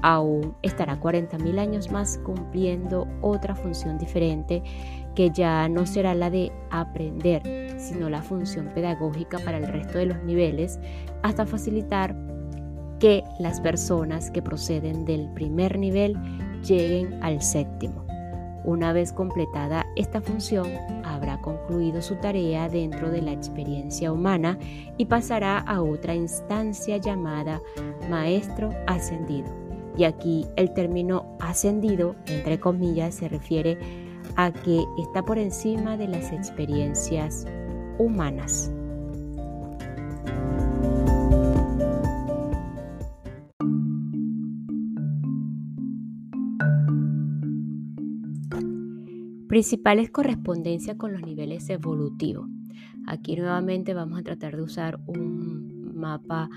Aún 0.00 0.56
estará 0.62 0.98
40.000 0.98 1.58
años 1.58 1.92
más 1.92 2.18
cumpliendo 2.24 3.06
otra 3.20 3.54
función 3.54 3.98
diferente 3.98 4.62
que 5.14 5.30
ya 5.30 5.68
no 5.68 5.86
será 5.86 6.14
la 6.14 6.30
de 6.30 6.50
aprender, 6.70 7.78
sino 7.78 8.08
la 8.08 8.22
función 8.22 8.70
pedagógica 8.74 9.38
para 9.40 9.58
el 9.58 9.66
resto 9.66 9.98
de 9.98 10.06
los 10.06 10.22
niveles, 10.24 10.80
hasta 11.22 11.44
facilitar 11.44 12.16
que 12.98 13.22
las 13.38 13.60
personas 13.60 14.30
que 14.30 14.42
proceden 14.42 15.04
del 15.04 15.28
primer 15.34 15.78
nivel 15.78 16.16
lleguen 16.62 17.22
al 17.22 17.42
séptimo. 17.42 18.04
Una 18.64 18.92
vez 18.92 19.12
completada 19.12 19.86
esta 19.96 20.20
función, 20.20 20.68
habrá 21.04 21.40
concluido 21.40 22.00
su 22.00 22.14
tarea 22.16 22.68
dentro 22.68 23.10
de 23.10 23.20
la 23.20 23.32
experiencia 23.32 24.12
humana 24.12 24.58
y 24.96 25.06
pasará 25.06 25.58
a 25.58 25.82
otra 25.82 26.14
instancia 26.14 26.96
llamada 26.96 27.60
maestro 28.08 28.70
ascendido. 28.86 29.48
Y 29.96 30.04
aquí 30.04 30.46
el 30.56 30.72
término 30.72 31.36
ascendido, 31.40 32.14
entre 32.26 32.60
comillas, 32.60 33.16
se 33.16 33.28
refiere 33.28 33.78
a 34.36 34.52
que 34.52 34.84
está 34.98 35.22
por 35.24 35.38
encima 35.38 35.96
de 35.96 36.08
las 36.08 36.32
experiencias 36.32 37.46
humanas. 37.98 38.70
Principales 49.52 50.10
correspondencias 50.10 50.96
con 50.96 51.12
los 51.12 51.20
niveles 51.20 51.68
evolutivos. 51.68 52.48
Aquí 53.06 53.36
nuevamente 53.36 53.92
vamos 53.92 54.18
a 54.18 54.22
tratar 54.22 54.56
de 54.56 54.62
usar 54.62 54.98
un 55.06 55.92
mapa 55.94 56.48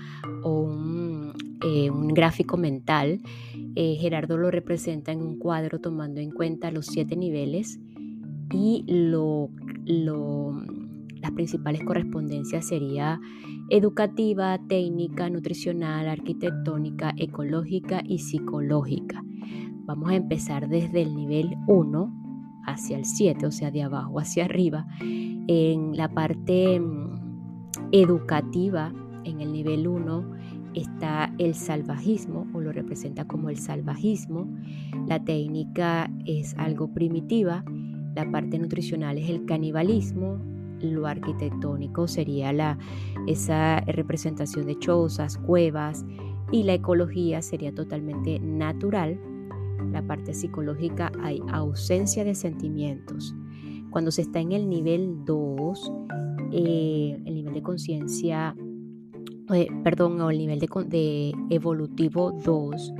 o 0.42 0.62
un, 0.62 1.34
eh, 1.62 1.90
gráfico 2.14 2.56
mental. 2.56 3.20
Eh, 3.74 3.96
Gerardo 4.00 4.38
lo 4.38 4.50
representa 4.50 5.12
en 5.12 5.20
un 5.20 5.38
cuadro 5.38 5.78
tomando 5.78 6.20
en 6.20 6.30
cuenta 6.30 6.70
los 6.70 6.86
siete 6.86 7.16
niveles 7.16 7.78
y 8.50 8.82
lo, 8.88 9.50
las 11.20 11.32
principales 11.32 11.84
correspondencias 11.84 12.66
sería 12.66 13.20
educativa, 13.68 14.58
técnica, 14.68 15.28
nutricional, 15.28 16.08
arquitectónica, 16.08 17.12
ecológica 17.18 18.02
y 18.06 18.20
psicológica. 18.20 19.22
Vamos 19.84 20.08
a 20.08 20.14
empezar 20.14 20.70
desde 20.70 21.02
el 21.02 21.14
nivel 21.14 21.56
1 21.66 22.25
hacia 22.66 22.98
el 22.98 23.04
7, 23.04 23.46
o 23.46 23.52
sea, 23.52 23.70
de 23.70 23.82
abajo 23.82 24.18
hacia 24.18 24.44
arriba. 24.44 24.86
En 25.00 25.96
la 25.96 26.08
parte 26.08 26.80
mm, 26.80 27.90
educativa, 27.92 28.92
en 29.24 29.40
el 29.40 29.52
nivel 29.52 29.88
1, 29.88 30.32
está 30.74 31.32
el 31.38 31.54
salvajismo 31.54 32.46
o 32.52 32.60
lo 32.60 32.72
representa 32.72 33.26
como 33.26 33.48
el 33.48 33.56
salvajismo. 33.56 34.48
La 35.06 35.24
técnica 35.24 36.10
es 36.26 36.54
algo 36.58 36.92
primitiva. 36.92 37.64
La 38.14 38.30
parte 38.30 38.58
nutricional 38.58 39.18
es 39.18 39.30
el 39.30 39.46
canibalismo. 39.46 40.38
Lo 40.80 41.06
arquitectónico 41.06 42.06
sería 42.06 42.52
la, 42.52 42.78
esa 43.26 43.80
representación 43.80 44.66
de 44.66 44.78
chozas, 44.78 45.38
cuevas. 45.38 46.04
Y 46.52 46.62
la 46.64 46.74
ecología 46.74 47.42
sería 47.42 47.74
totalmente 47.74 48.38
natural 48.38 49.18
la 49.92 50.02
parte 50.02 50.34
psicológica 50.34 51.12
hay 51.22 51.40
ausencia 51.48 52.24
de 52.24 52.34
sentimientos. 52.34 53.34
Cuando 53.90 54.10
se 54.10 54.22
está 54.22 54.40
en 54.40 54.52
el 54.52 54.68
nivel 54.68 55.24
2, 55.24 55.92
eh, 56.52 57.18
el 57.24 57.34
nivel 57.34 57.54
de 57.54 57.62
conciencia, 57.62 58.54
eh, 59.54 59.68
perdón, 59.82 60.20
o 60.20 60.30
el 60.30 60.38
nivel 60.38 60.58
de, 60.58 61.34
evolutivo 61.50 62.32
2, 62.44 62.94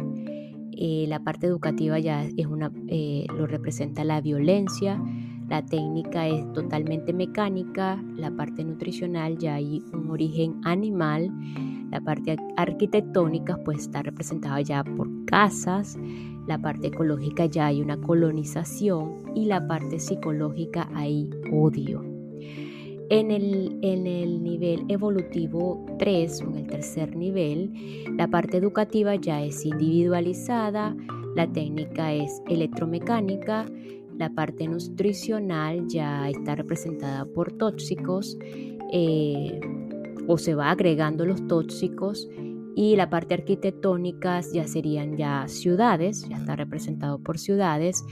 eh, 0.79 1.07
la 1.09 1.23
parte 1.23 1.47
educativa 1.47 1.99
ya 1.99 2.25
es 2.25 2.47
una, 2.47 2.71
lo 3.37 3.47
representa 3.47 4.05
la 4.05 4.21
violencia, 4.21 5.01
la 5.49 5.65
técnica 5.65 6.27
es 6.27 6.53
totalmente 6.53 7.13
mecánica, 7.13 8.03
la 8.17 8.31
parte 8.31 8.65
nutricional 8.65 9.39
ya 9.39 9.55
hay 9.55 9.83
un 9.93 10.11
origen 10.11 10.61
animal, 10.65 11.31
la 11.91 12.01
parte 12.01 12.37
arquitectónica 12.57 13.57
pues 13.65 13.79
está 13.81 14.03
representada 14.03 14.61
ya 14.61 14.83
por 14.83 15.09
casas, 15.25 15.97
la 16.47 16.59
parte 16.59 16.89
ecológica 16.89 17.47
ya 17.47 17.67
hay 17.67 17.81
una 17.81 18.01
colonización 18.01 19.25
y 19.35 19.47
la 19.47 19.67
parte 19.67 19.99
psicológica 19.99 20.89
hay 20.95 21.29
odio. 21.53 22.05
En 23.09 23.31
el, 23.31 23.79
en 23.83 24.07
el, 24.07 24.43
nivel 24.43 24.85
evolutivo 24.89 25.87
3 25.99 26.43
o 26.43 26.51
en 26.51 26.57
el 26.57 26.67
tercer 26.67 27.15
nivel, 27.15 27.73
la 28.17 28.27
parte 28.29 28.57
educativa 28.57 29.15
ya 29.15 29.45
es 29.45 29.65
individualizada, 29.65 30.97
la 31.37 31.47
técnica 31.47 32.13
es 32.13 32.43
electromecánica, 32.49 33.67
la 34.19 34.31
parte 34.31 34.67
nutricional 34.67 35.87
ya 35.87 36.29
está 36.29 36.57
representada 36.57 37.27
por 37.27 37.53
tóxicos 37.53 38.37
eh, 38.93 39.61
o 40.27 40.39
se 40.39 40.55
va 40.55 40.71
agregando 40.71 41.27
los 41.27 41.47
tóxicos 41.47 42.29
y 42.77 42.95
la 42.95 43.09
parte 43.09 43.33
arquitectónica 43.33 44.43
ya 44.53 44.69
serían 44.69 45.17
ya 45.17 45.49
ciudades, 45.49 46.29
ya 46.29 46.37
está 46.37 46.57
representado 46.57 47.19
por 47.19 47.39
ciudades. 47.39 48.05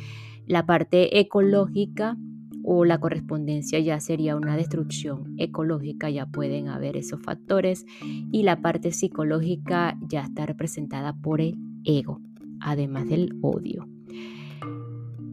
La 0.46 0.64
parte 0.64 1.20
ecológica 1.20 2.16
o 2.64 2.86
la 2.86 2.98
correspondencia 2.98 3.78
ya 3.80 4.00
sería 4.00 4.36
una 4.36 4.56
destrucción 4.56 5.34
ecológica, 5.36 6.08
ya 6.08 6.24
pueden 6.24 6.68
haber 6.68 6.96
esos 6.96 7.20
factores. 7.20 7.84
Y 8.32 8.42
la 8.42 8.62
parte 8.62 8.90
psicológica 8.90 9.98
ya 10.00 10.22
está 10.22 10.46
representada 10.46 11.12
por 11.12 11.42
el 11.42 11.58
ego, 11.84 12.22
además 12.58 13.06
del 13.06 13.38
odio. 13.42 13.86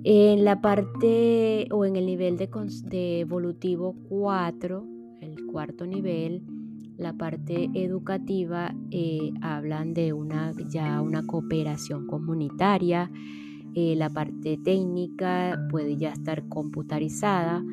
En 0.04 0.44
la 0.44 0.60
parte 0.60 1.70
o 1.72 1.86
en 1.86 1.96
el 1.96 2.06
nivel 2.06 2.36
de, 2.36 2.50
de 2.84 3.20
evolutivo 3.22 3.96
4, 4.10 4.86
el 5.22 5.46
cuarto 5.46 5.88
nivel, 5.88 6.44
la 7.02 7.14
parte 7.14 7.70
educativa 7.74 8.74
eh, 8.92 9.32
hablan 9.42 9.94
de 9.94 10.14
una, 10.14 10.54
ya 10.70 11.02
una 11.02 11.26
cooperación 11.26 12.06
comunitaria, 12.06 13.12
eh, 13.74 13.96
la 13.96 14.10
parte 14.10 14.60
técnica 14.64 15.60
puede 15.72 15.98
ya 15.98 16.12
estar 16.12 16.48
computarizada, 16.48 17.64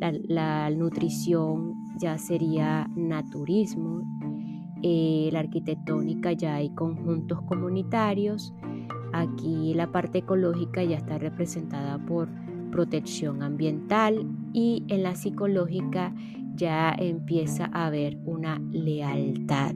la, 0.00 0.68
nutrición 0.70 1.74
ya 2.00 2.18
sería 2.18 2.90
naturismo, 2.96 4.02
eh, 4.82 5.30
la 5.32 5.38
arquitectónica 5.40 6.32
ya 6.32 6.56
hay 6.56 6.74
conjuntos 6.74 7.40
comunitarios, 7.42 8.52
aquí 9.12 9.74
la 9.74 9.92
parte 9.92 10.18
ecológica 10.18 10.82
ya 10.82 10.96
está 10.96 11.18
representada 11.18 12.04
por 12.04 12.28
protección 12.72 13.44
ambiental 13.44 14.26
y 14.52 14.84
en 14.88 15.04
la 15.04 15.14
psicológica 15.14 16.12
ya 16.54 16.94
empieza 16.98 17.70
a 17.72 17.86
haber 17.86 18.18
una 18.24 18.60
lealtad. 18.70 19.74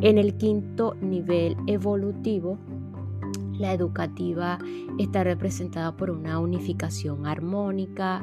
En 0.00 0.18
el 0.18 0.34
quinto 0.34 0.94
nivel 1.00 1.56
evolutivo, 1.66 2.58
la 3.58 3.72
educativa 3.72 4.58
está 4.98 5.24
representada 5.24 5.96
por 5.96 6.10
una 6.10 6.38
unificación 6.38 7.26
armónica, 7.26 8.22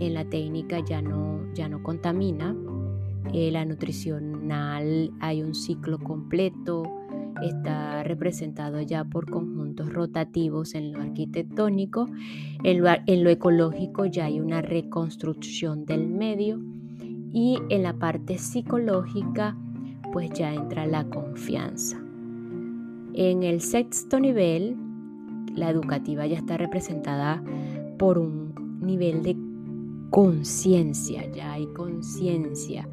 en 0.00 0.14
la 0.14 0.24
técnica 0.24 0.80
ya 0.80 1.00
no, 1.02 1.40
ya 1.54 1.68
no 1.68 1.82
contamina, 1.82 2.56
en 3.32 3.52
la 3.52 3.64
nutricional 3.64 5.12
hay 5.20 5.42
un 5.42 5.54
ciclo 5.54 5.98
completo, 5.98 6.82
está 7.42 8.02
representado 8.02 8.80
ya 8.80 9.04
por 9.04 9.30
conjuntos 9.30 9.92
rotativos 9.92 10.74
en 10.74 10.92
lo 10.92 11.00
arquitectónico, 11.00 12.08
en 12.64 12.82
lo, 12.82 12.88
en 13.06 13.24
lo 13.24 13.30
ecológico 13.30 14.06
ya 14.06 14.26
hay 14.26 14.40
una 14.40 14.62
reconstrucción 14.62 15.84
del 15.86 16.08
medio 16.08 16.60
y 17.32 17.58
en 17.70 17.82
la 17.82 17.94
parte 17.94 18.38
psicológica 18.38 19.56
pues 20.12 20.30
ya 20.30 20.52
entra 20.54 20.86
la 20.86 21.04
confianza. 21.04 21.98
En 23.14 23.42
el 23.42 23.60
sexto 23.60 24.20
nivel, 24.20 24.76
la 25.54 25.70
educativa 25.70 26.26
ya 26.26 26.36
está 26.36 26.56
representada 26.56 27.42
por 27.98 28.18
un 28.18 28.54
nivel 28.80 29.22
de 29.22 29.36
conciencia, 30.10 31.30
ya 31.32 31.52
hay 31.52 31.66
conciencia. 31.68 32.88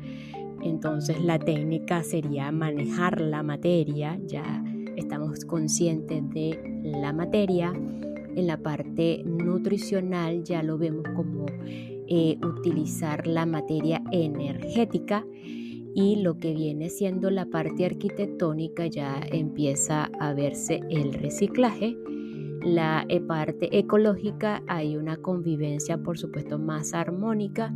Entonces 0.61 1.23
la 1.23 1.39
técnica 1.39 2.03
sería 2.03 2.51
manejar 2.51 3.21
la 3.21 3.43
materia, 3.43 4.19
ya 4.25 4.63
estamos 4.95 5.45
conscientes 5.45 6.29
de 6.31 6.81
la 6.83 7.13
materia. 7.13 7.73
En 8.35 8.47
la 8.47 8.57
parte 8.57 9.23
nutricional 9.25 10.43
ya 10.43 10.63
lo 10.63 10.77
vemos 10.77 11.03
como 11.15 11.38
eh, 12.09 12.37
utilizar 12.43 13.27
la 13.27 13.45
materia 13.45 14.01
energética 14.11 15.25
y 15.95 16.17
lo 16.17 16.39
que 16.39 16.53
viene 16.53 16.89
siendo 16.89 17.29
la 17.29 17.45
parte 17.45 17.85
arquitectónica 17.85 18.87
ya 18.87 19.21
empieza 19.31 20.09
a 20.19 20.33
verse 20.33 20.81
el 20.89 21.13
reciclaje. 21.13 21.97
La 22.63 23.05
eh, 23.09 23.21
parte 23.21 23.77
ecológica 23.77 24.63
hay 24.67 24.97
una 24.97 25.17
convivencia 25.17 25.97
por 25.97 26.17
supuesto 26.17 26.59
más 26.59 26.93
armónica 26.93 27.73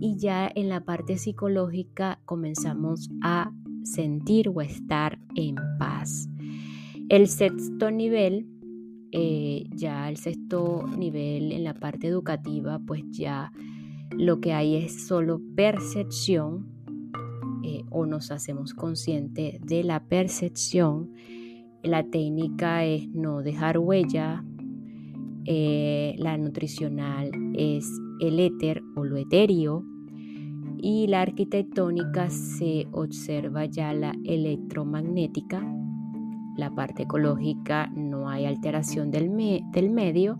y 0.00 0.16
ya 0.18 0.50
en 0.54 0.68
la 0.68 0.84
parte 0.84 1.16
psicológica 1.16 2.20
comenzamos 2.24 3.10
a 3.22 3.52
sentir 3.84 4.48
o 4.48 4.60
estar 4.60 5.18
en 5.34 5.56
paz. 5.78 6.28
El 7.08 7.26
sexto 7.26 7.90
nivel, 7.90 8.46
eh, 9.12 9.64
ya 9.74 10.08
el 10.08 10.16
sexto 10.16 10.84
nivel 10.96 11.52
en 11.52 11.64
la 11.64 11.74
parte 11.74 12.08
educativa, 12.08 12.78
pues 12.78 13.04
ya 13.10 13.52
lo 14.16 14.40
que 14.40 14.52
hay 14.52 14.76
es 14.76 15.06
solo 15.06 15.40
percepción 15.54 16.66
eh, 17.62 17.84
o 17.90 18.06
nos 18.06 18.30
hacemos 18.30 18.74
conscientes 18.74 19.60
de 19.60 19.84
la 19.84 20.04
percepción. 20.04 21.12
La 21.82 22.02
técnica 22.04 22.84
es 22.84 23.08
no 23.08 23.42
dejar 23.42 23.78
huella. 23.78 24.44
Eh, 25.44 26.14
la 26.18 26.36
nutricional 26.36 27.30
es 27.54 27.88
el 28.20 28.40
éter 28.40 28.82
o 28.96 29.04
lo 29.04 29.16
etéreo. 29.16 29.84
Y 30.80 31.06
la 31.08 31.22
arquitectónica 31.22 32.30
se 32.30 32.86
observa 32.92 33.64
ya 33.66 33.92
la 33.92 34.14
electromagnética. 34.24 35.66
La 36.58 36.70
parte 36.70 37.04
ecológica 37.04 37.86
no 37.94 38.28
hay 38.28 38.44
alteración 38.44 39.12
del, 39.12 39.30
del 39.70 39.90
medio. 39.90 40.38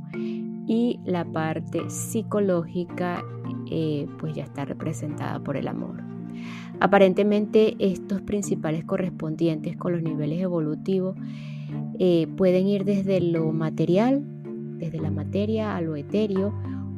Y 0.66 1.00
la 1.04 1.24
parte 1.24 1.88
psicológica 1.88 3.24
eh, 3.70 4.06
pues 4.18 4.34
ya 4.34 4.42
está 4.42 4.64
representada 4.64 5.38
por 5.38 5.56
el 5.56 5.68
amor. 5.68 6.02
Aparentemente 6.80 7.76
estos 7.78 8.20
principales 8.20 8.84
correspondientes 8.84 9.76
con 9.76 9.92
los 9.92 10.02
niveles 10.02 10.40
evolutivos 10.40 11.16
eh, 12.00 12.26
pueden 12.36 12.66
ir 12.66 12.84
desde 12.84 13.20
lo 13.20 13.50
material, 13.52 14.22
desde 14.78 14.98
la 14.98 15.12
materia 15.12 15.76
a 15.76 15.80
lo 15.80 15.94
etéreo 15.96 16.52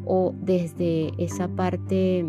o 0.06 0.35
desde 0.40 1.12
esa 1.22 1.46
parte 1.46 2.24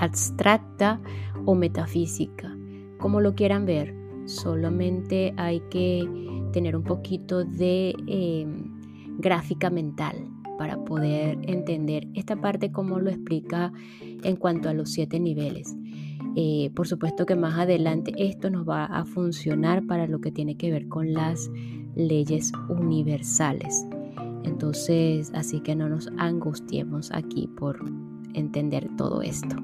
abstracta 0.00 1.00
o 1.44 1.54
metafísica, 1.54 2.56
como 2.98 3.20
lo 3.20 3.34
quieran 3.34 3.66
ver. 3.66 4.01
Solamente 4.26 5.34
hay 5.36 5.60
que 5.70 6.08
tener 6.52 6.76
un 6.76 6.84
poquito 6.84 7.44
de 7.44 7.94
em, 8.06 8.70
gráfica 9.18 9.70
mental 9.70 10.16
para 10.58 10.82
poder 10.84 11.38
entender 11.42 12.06
esta 12.14 12.36
parte 12.36 12.70
como 12.70 13.00
lo 13.00 13.10
explica 13.10 13.72
en 14.22 14.36
cuanto 14.36 14.68
a 14.68 14.74
los 14.74 14.90
siete 14.90 15.18
niveles. 15.18 15.74
Eh, 16.36 16.70
por 16.74 16.86
supuesto 16.86 17.26
que 17.26 17.36
más 17.36 17.58
adelante 17.58 18.12
esto 18.16 18.48
nos 18.48 18.66
va 18.66 18.86
a 18.86 19.04
funcionar 19.04 19.86
para 19.86 20.06
lo 20.06 20.20
que 20.20 20.30
tiene 20.30 20.56
que 20.56 20.70
ver 20.70 20.88
con 20.88 21.12
las 21.12 21.50
leyes 21.94 22.52
universales. 22.68 23.86
Entonces, 24.44 25.30
así 25.34 25.60
que 25.60 25.74
no 25.74 25.88
nos 25.88 26.08
angustiemos 26.16 27.10
aquí 27.12 27.48
por 27.48 27.84
entender 28.34 28.88
todo 28.96 29.22
esto. 29.22 29.56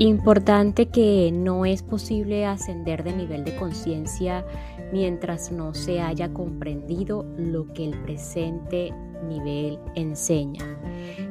Importante 0.00 0.86
que 0.86 1.32
no 1.32 1.66
es 1.66 1.82
posible 1.82 2.46
ascender 2.46 3.02
de 3.02 3.12
nivel 3.12 3.42
de 3.44 3.56
conciencia 3.56 4.46
mientras 4.92 5.50
no 5.50 5.74
se 5.74 6.00
haya 6.00 6.32
comprendido 6.32 7.26
lo 7.36 7.66
que 7.72 7.84
el 7.84 8.00
presente 8.02 8.94
nivel 9.26 9.80
enseña. 9.96 10.62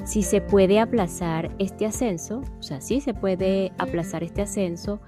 Si 0.04 0.22
se 0.22 0.42
puede 0.42 0.82
aplazar 0.82 1.50
este 1.60 1.86
ascenso, 1.86 2.42
o 2.60 2.62
sea, 2.62 2.82
si 2.82 3.00
se 3.00 3.14
puede 3.14 3.72
aplazar 3.78 4.22
este 4.22 4.42
ascenso, 4.42 5.00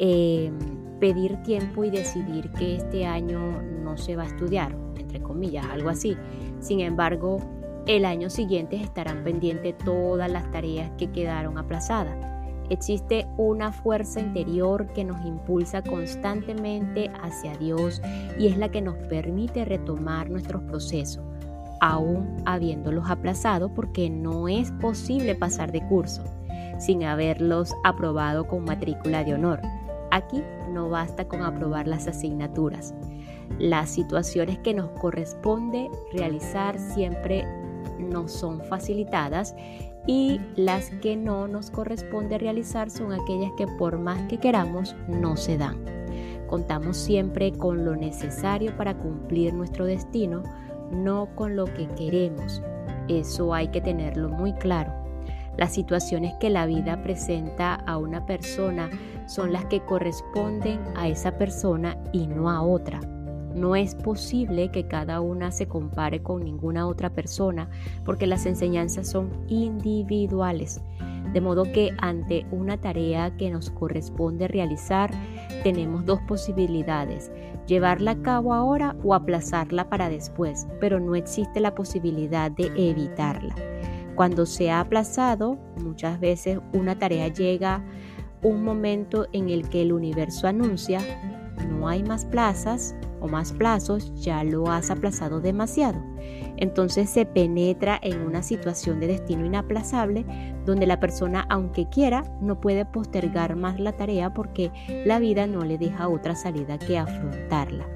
em, 0.00 0.58
pedir 0.98 1.40
tiempo 1.44 1.84
y 1.84 1.90
decidir 1.90 2.50
que 2.50 2.74
este 2.74 3.06
año 3.06 3.62
no 3.62 3.96
se 3.96 4.16
va 4.16 4.24
a 4.24 4.26
estudiar, 4.26 4.76
entre 4.98 5.22
comillas, 5.22 5.66
algo 5.66 5.88
así. 5.88 6.16
Sin 6.58 6.80
embargo, 6.80 7.38
el 7.86 8.04
año 8.04 8.28
siguiente 8.28 8.74
estarán 8.74 9.22
pendientes 9.22 9.78
todas 9.78 10.28
las 10.28 10.50
tareas 10.50 10.90
que 10.98 11.12
quedaron 11.12 11.58
aplazadas 11.58 12.37
Existe 12.70 13.26
una 13.36 13.72
fuerza 13.72 14.20
interior 14.20 14.86
que 14.92 15.04
nos 15.04 15.24
impulsa 15.24 15.82
constantemente 15.82 17.10
hacia 17.22 17.56
Dios 17.56 18.02
y 18.38 18.48
es 18.48 18.58
la 18.58 18.70
que 18.70 18.82
nos 18.82 18.96
permite 19.08 19.64
retomar 19.64 20.28
nuestros 20.28 20.62
procesos, 20.62 21.24
aún 21.80 22.36
habiéndolos 22.44 23.08
aplazado 23.08 23.72
porque 23.72 24.10
no 24.10 24.48
es 24.48 24.70
posible 24.72 25.34
pasar 25.34 25.72
de 25.72 25.86
curso 25.86 26.22
sin 26.78 27.04
haberlos 27.04 27.74
aprobado 27.84 28.46
con 28.46 28.64
matrícula 28.64 29.24
de 29.24 29.34
honor. 29.34 29.60
Aquí 30.10 30.42
no 30.72 30.88
basta 30.88 31.26
con 31.26 31.42
aprobar 31.42 31.86
las 31.86 32.06
asignaturas. 32.06 32.94
Las 33.58 33.90
situaciones 33.90 34.58
que 34.58 34.74
nos 34.74 34.90
corresponde 35.00 35.90
realizar 36.12 36.78
siempre 36.78 37.44
no 37.98 38.28
son 38.28 38.62
facilitadas 38.62 39.54
y 40.08 40.40
las 40.56 40.88
que 41.02 41.16
no 41.16 41.46
nos 41.48 41.70
corresponde 41.70 42.38
realizar 42.38 42.90
son 42.90 43.12
aquellas 43.12 43.52
que 43.58 43.66
por 43.66 43.98
más 43.98 44.22
que 44.22 44.38
queramos 44.38 44.96
no 45.06 45.36
se 45.36 45.58
dan. 45.58 45.84
Contamos 46.46 46.96
siempre 46.96 47.52
con 47.52 47.84
lo 47.84 47.94
necesario 47.94 48.74
para 48.74 48.96
cumplir 48.96 49.52
nuestro 49.52 49.84
destino, 49.84 50.42
no 50.90 51.28
con 51.34 51.56
lo 51.56 51.66
que 51.66 51.86
queremos. 51.88 52.62
Eso 53.06 53.52
hay 53.52 53.68
que 53.68 53.82
tenerlo 53.82 54.30
muy 54.30 54.54
claro. 54.54 54.94
Las 55.58 55.74
situaciones 55.74 56.32
que 56.40 56.48
la 56.48 56.64
vida 56.64 57.02
presenta 57.02 57.74
a 57.74 57.98
una 57.98 58.24
persona 58.24 58.88
son 59.26 59.52
las 59.52 59.66
que 59.66 59.84
corresponden 59.84 60.80
a 60.96 61.08
esa 61.08 61.36
persona 61.36 61.98
y 62.12 62.28
no 62.28 62.48
a 62.48 62.62
otra. 62.62 63.00
No 63.54 63.76
es 63.76 63.94
posible 63.94 64.70
que 64.70 64.86
cada 64.86 65.20
una 65.20 65.50
se 65.50 65.66
compare 65.66 66.22
con 66.22 66.44
ninguna 66.44 66.86
otra 66.86 67.10
persona 67.10 67.68
porque 68.04 68.26
las 68.26 68.46
enseñanzas 68.46 69.08
son 69.08 69.30
individuales. 69.48 70.80
De 71.32 71.40
modo 71.40 71.64
que 71.64 71.94
ante 71.98 72.46
una 72.50 72.80
tarea 72.80 73.36
que 73.36 73.50
nos 73.50 73.70
corresponde 73.70 74.48
realizar, 74.48 75.10
tenemos 75.62 76.06
dos 76.06 76.20
posibilidades, 76.22 77.30
llevarla 77.66 78.12
a 78.12 78.22
cabo 78.22 78.54
ahora 78.54 78.96
o 79.04 79.14
aplazarla 79.14 79.90
para 79.90 80.08
después, 80.08 80.66
pero 80.80 81.00
no 81.00 81.14
existe 81.14 81.60
la 81.60 81.74
posibilidad 81.74 82.50
de 82.50 82.72
evitarla. 82.76 83.54
Cuando 84.14 84.46
se 84.46 84.70
ha 84.70 84.80
aplazado, 84.80 85.58
muchas 85.82 86.18
veces 86.18 86.60
una 86.72 86.98
tarea 86.98 87.28
llega 87.28 87.84
un 88.42 88.64
momento 88.64 89.26
en 89.32 89.50
el 89.50 89.68
que 89.68 89.82
el 89.82 89.92
universo 89.92 90.48
anuncia, 90.48 91.00
hay 91.86 92.02
más 92.02 92.24
plazas, 92.24 92.96
o 93.20 93.28
más 93.28 93.52
plazos, 93.52 94.12
ya 94.20 94.42
lo 94.44 94.70
has 94.70 94.90
aplazado 94.90 95.40
demasiado. 95.40 96.00
Entonces 96.56 97.10
se 97.10 97.24
penetra 97.24 97.98
en 98.02 98.20
una 98.22 98.42
situación 98.42 99.00
de 99.00 99.08
destino 99.08 99.44
inaplazable 99.44 100.24
donde 100.64 100.86
la 100.86 101.00
persona, 101.00 101.46
aunque 101.48 101.88
quiera, 101.88 102.24
no 102.40 102.60
puede 102.60 102.84
postergar 102.84 103.56
más 103.56 103.78
la 103.78 103.92
tarea 103.92 104.34
porque 104.34 104.72
la 105.04 105.18
vida 105.18 105.46
no 105.46 105.64
le 105.64 105.78
deja 105.78 106.08
otra 106.08 106.34
salida 106.34 106.78
que 106.78 106.98
afrontarla. 106.98 107.86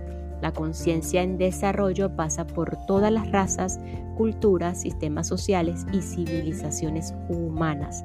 La 0.40 0.52
conciencia 0.52 1.22
en 1.22 1.38
desarrollo 1.38 2.16
pasa 2.16 2.46
por 2.46 2.76
todas 2.86 3.12
las 3.12 3.30
razas 3.30 3.78
culturas, 4.16 4.80
sistemas 4.80 5.28
sociales 5.28 5.86
y 5.92 6.02
civilizaciones 6.02 7.14
humanas. 7.28 8.04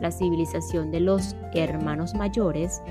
La 0.00 0.10
civilización 0.10 0.90
de 0.90 1.00
los 1.00 1.36
hermanos 1.54 2.14
mayores, 2.14 2.82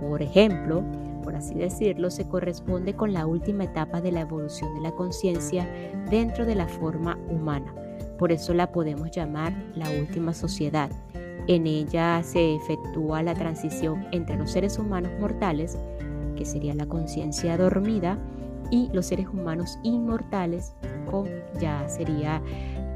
por 0.00 0.20
ejemplo, 0.20 0.84
por 1.22 1.34
así 1.36 1.54
decirlo, 1.54 2.10
se 2.10 2.28
corresponde 2.28 2.94
con 2.94 3.12
la 3.12 3.26
última 3.26 3.64
etapa 3.64 4.00
de 4.00 4.12
la 4.12 4.20
evolución 4.20 4.74
de 4.74 4.80
la 4.80 4.92
conciencia 4.92 5.66
dentro 6.10 6.44
de 6.44 6.54
la 6.54 6.68
forma 6.68 7.18
humana. 7.30 7.74
Por 8.18 8.32
eso 8.32 8.54
la 8.54 8.70
podemos 8.72 9.10
llamar 9.10 9.52
la 9.74 9.90
última 9.90 10.34
sociedad. 10.34 10.90
En 11.48 11.66
ella 11.66 12.22
se 12.22 12.54
efectúa 12.54 13.22
la 13.22 13.34
transición 13.34 14.06
entre 14.12 14.36
los 14.36 14.52
seres 14.52 14.78
humanos 14.78 15.12
mortales, 15.18 15.76
que 16.36 16.44
sería 16.44 16.74
la 16.74 16.86
conciencia 16.86 17.56
dormida, 17.56 18.18
y 18.70 18.88
los 18.92 19.06
seres 19.06 19.28
humanos 19.28 19.78
inmortales, 19.82 20.74
con 21.10 21.28
ya 21.60 21.86
sería 21.88 22.40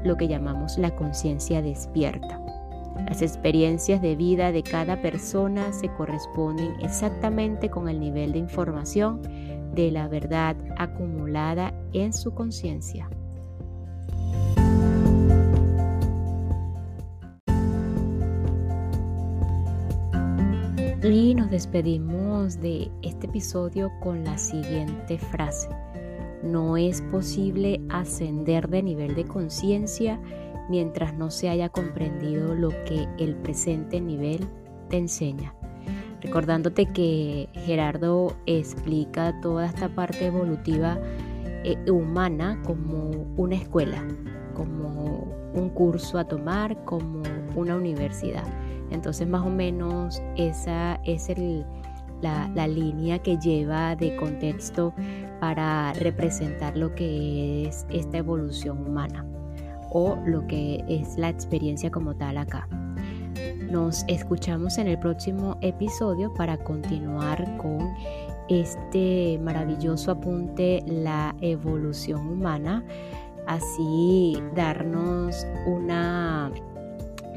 lo 0.03 0.17
que 0.17 0.27
llamamos 0.27 0.77
la 0.77 0.95
conciencia 0.95 1.61
despierta. 1.61 2.41
Las 3.05 3.21
experiencias 3.21 4.01
de 4.01 4.15
vida 4.15 4.51
de 4.51 4.63
cada 4.63 5.01
persona 5.01 5.71
se 5.73 5.89
corresponden 5.89 6.73
exactamente 6.81 7.69
con 7.69 7.89
el 7.89 7.99
nivel 7.99 8.31
de 8.31 8.39
información 8.39 9.21
de 9.73 9.91
la 9.91 10.07
verdad 10.07 10.55
acumulada 10.77 11.73
en 11.93 12.13
su 12.13 12.33
conciencia. 12.33 13.09
Y 21.03 21.35
nos 21.35 21.49
despedimos 21.49 22.59
de 22.59 22.91
este 23.01 23.27
episodio 23.27 23.91
con 24.01 24.25
la 24.25 24.37
siguiente 24.37 25.17
frase. 25.17 25.69
No 26.43 26.75
es 26.75 27.01
posible 27.01 27.79
ascender 27.89 28.67
de 28.67 28.83
nivel 28.83 29.15
de 29.15 29.25
conciencia 29.25 30.19
mientras 30.69 31.13
no 31.13 31.31
se 31.31 31.49
haya 31.49 31.69
comprendido 31.69 32.55
lo 32.55 32.69
que 32.85 33.07
el 33.17 33.35
presente 33.35 34.01
nivel 34.01 34.47
te 34.89 34.97
enseña. 34.97 35.53
Recordándote 36.21 36.87
que 36.87 37.49
Gerardo 37.53 38.35
explica 38.45 39.39
toda 39.41 39.67
esta 39.67 39.89
parte 39.89 40.25
evolutiva 40.25 40.97
eh, 41.63 41.77
humana 41.91 42.59
como 42.65 43.11
una 43.37 43.55
escuela, 43.55 44.03
como 44.55 45.27
un 45.53 45.69
curso 45.69 46.17
a 46.17 46.25
tomar, 46.25 46.83
como 46.85 47.21
una 47.55 47.75
universidad. 47.75 48.45
Entonces 48.89 49.27
más 49.27 49.45
o 49.45 49.49
menos 49.49 50.21
esa 50.37 50.99
es 51.03 51.29
la, 52.21 52.49
la, 52.55 52.67
línea 52.67 53.19
que 53.19 53.37
lleva 53.37 53.95
de 53.95 54.15
contexto 54.15 54.93
para 55.39 55.93
representar 55.93 56.75
lo 56.75 56.95
que 56.95 57.67
es 57.67 57.85
esta 57.89 58.17
evolución 58.17 58.87
humana 58.87 59.25
o 59.91 60.17
lo 60.25 60.45
que 60.47 60.83
es 60.87 61.17
la 61.17 61.29
experiencia 61.29 61.91
como 61.91 62.15
tal 62.15 62.37
acá. 62.37 62.67
Nos 63.69 64.05
escuchamos 64.07 64.77
en 64.77 64.87
el 64.87 64.97
próximo 64.97 65.57
episodio 65.61 66.33
para 66.33 66.57
continuar 66.57 67.57
con 67.57 67.93
este 68.49 69.39
maravilloso 69.43 70.11
apunte, 70.11 70.83
la 70.87 71.35
evolución 71.41 72.27
humana, 72.27 72.83
así 73.45 74.37
darnos 74.55 75.45
un 75.65 75.91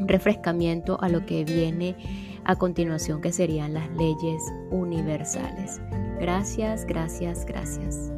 refrescamiento 0.06 0.98
a 1.00 1.08
lo 1.08 1.26
que 1.26 1.44
viene 1.44 1.96
a 2.44 2.56
continuación, 2.56 3.20
que 3.20 3.32
serían 3.32 3.74
las 3.74 3.90
leyes 3.96 4.42
universales. 4.70 5.80
Gracias, 6.20 6.84
gracias, 6.84 7.44
gracias. 7.44 8.10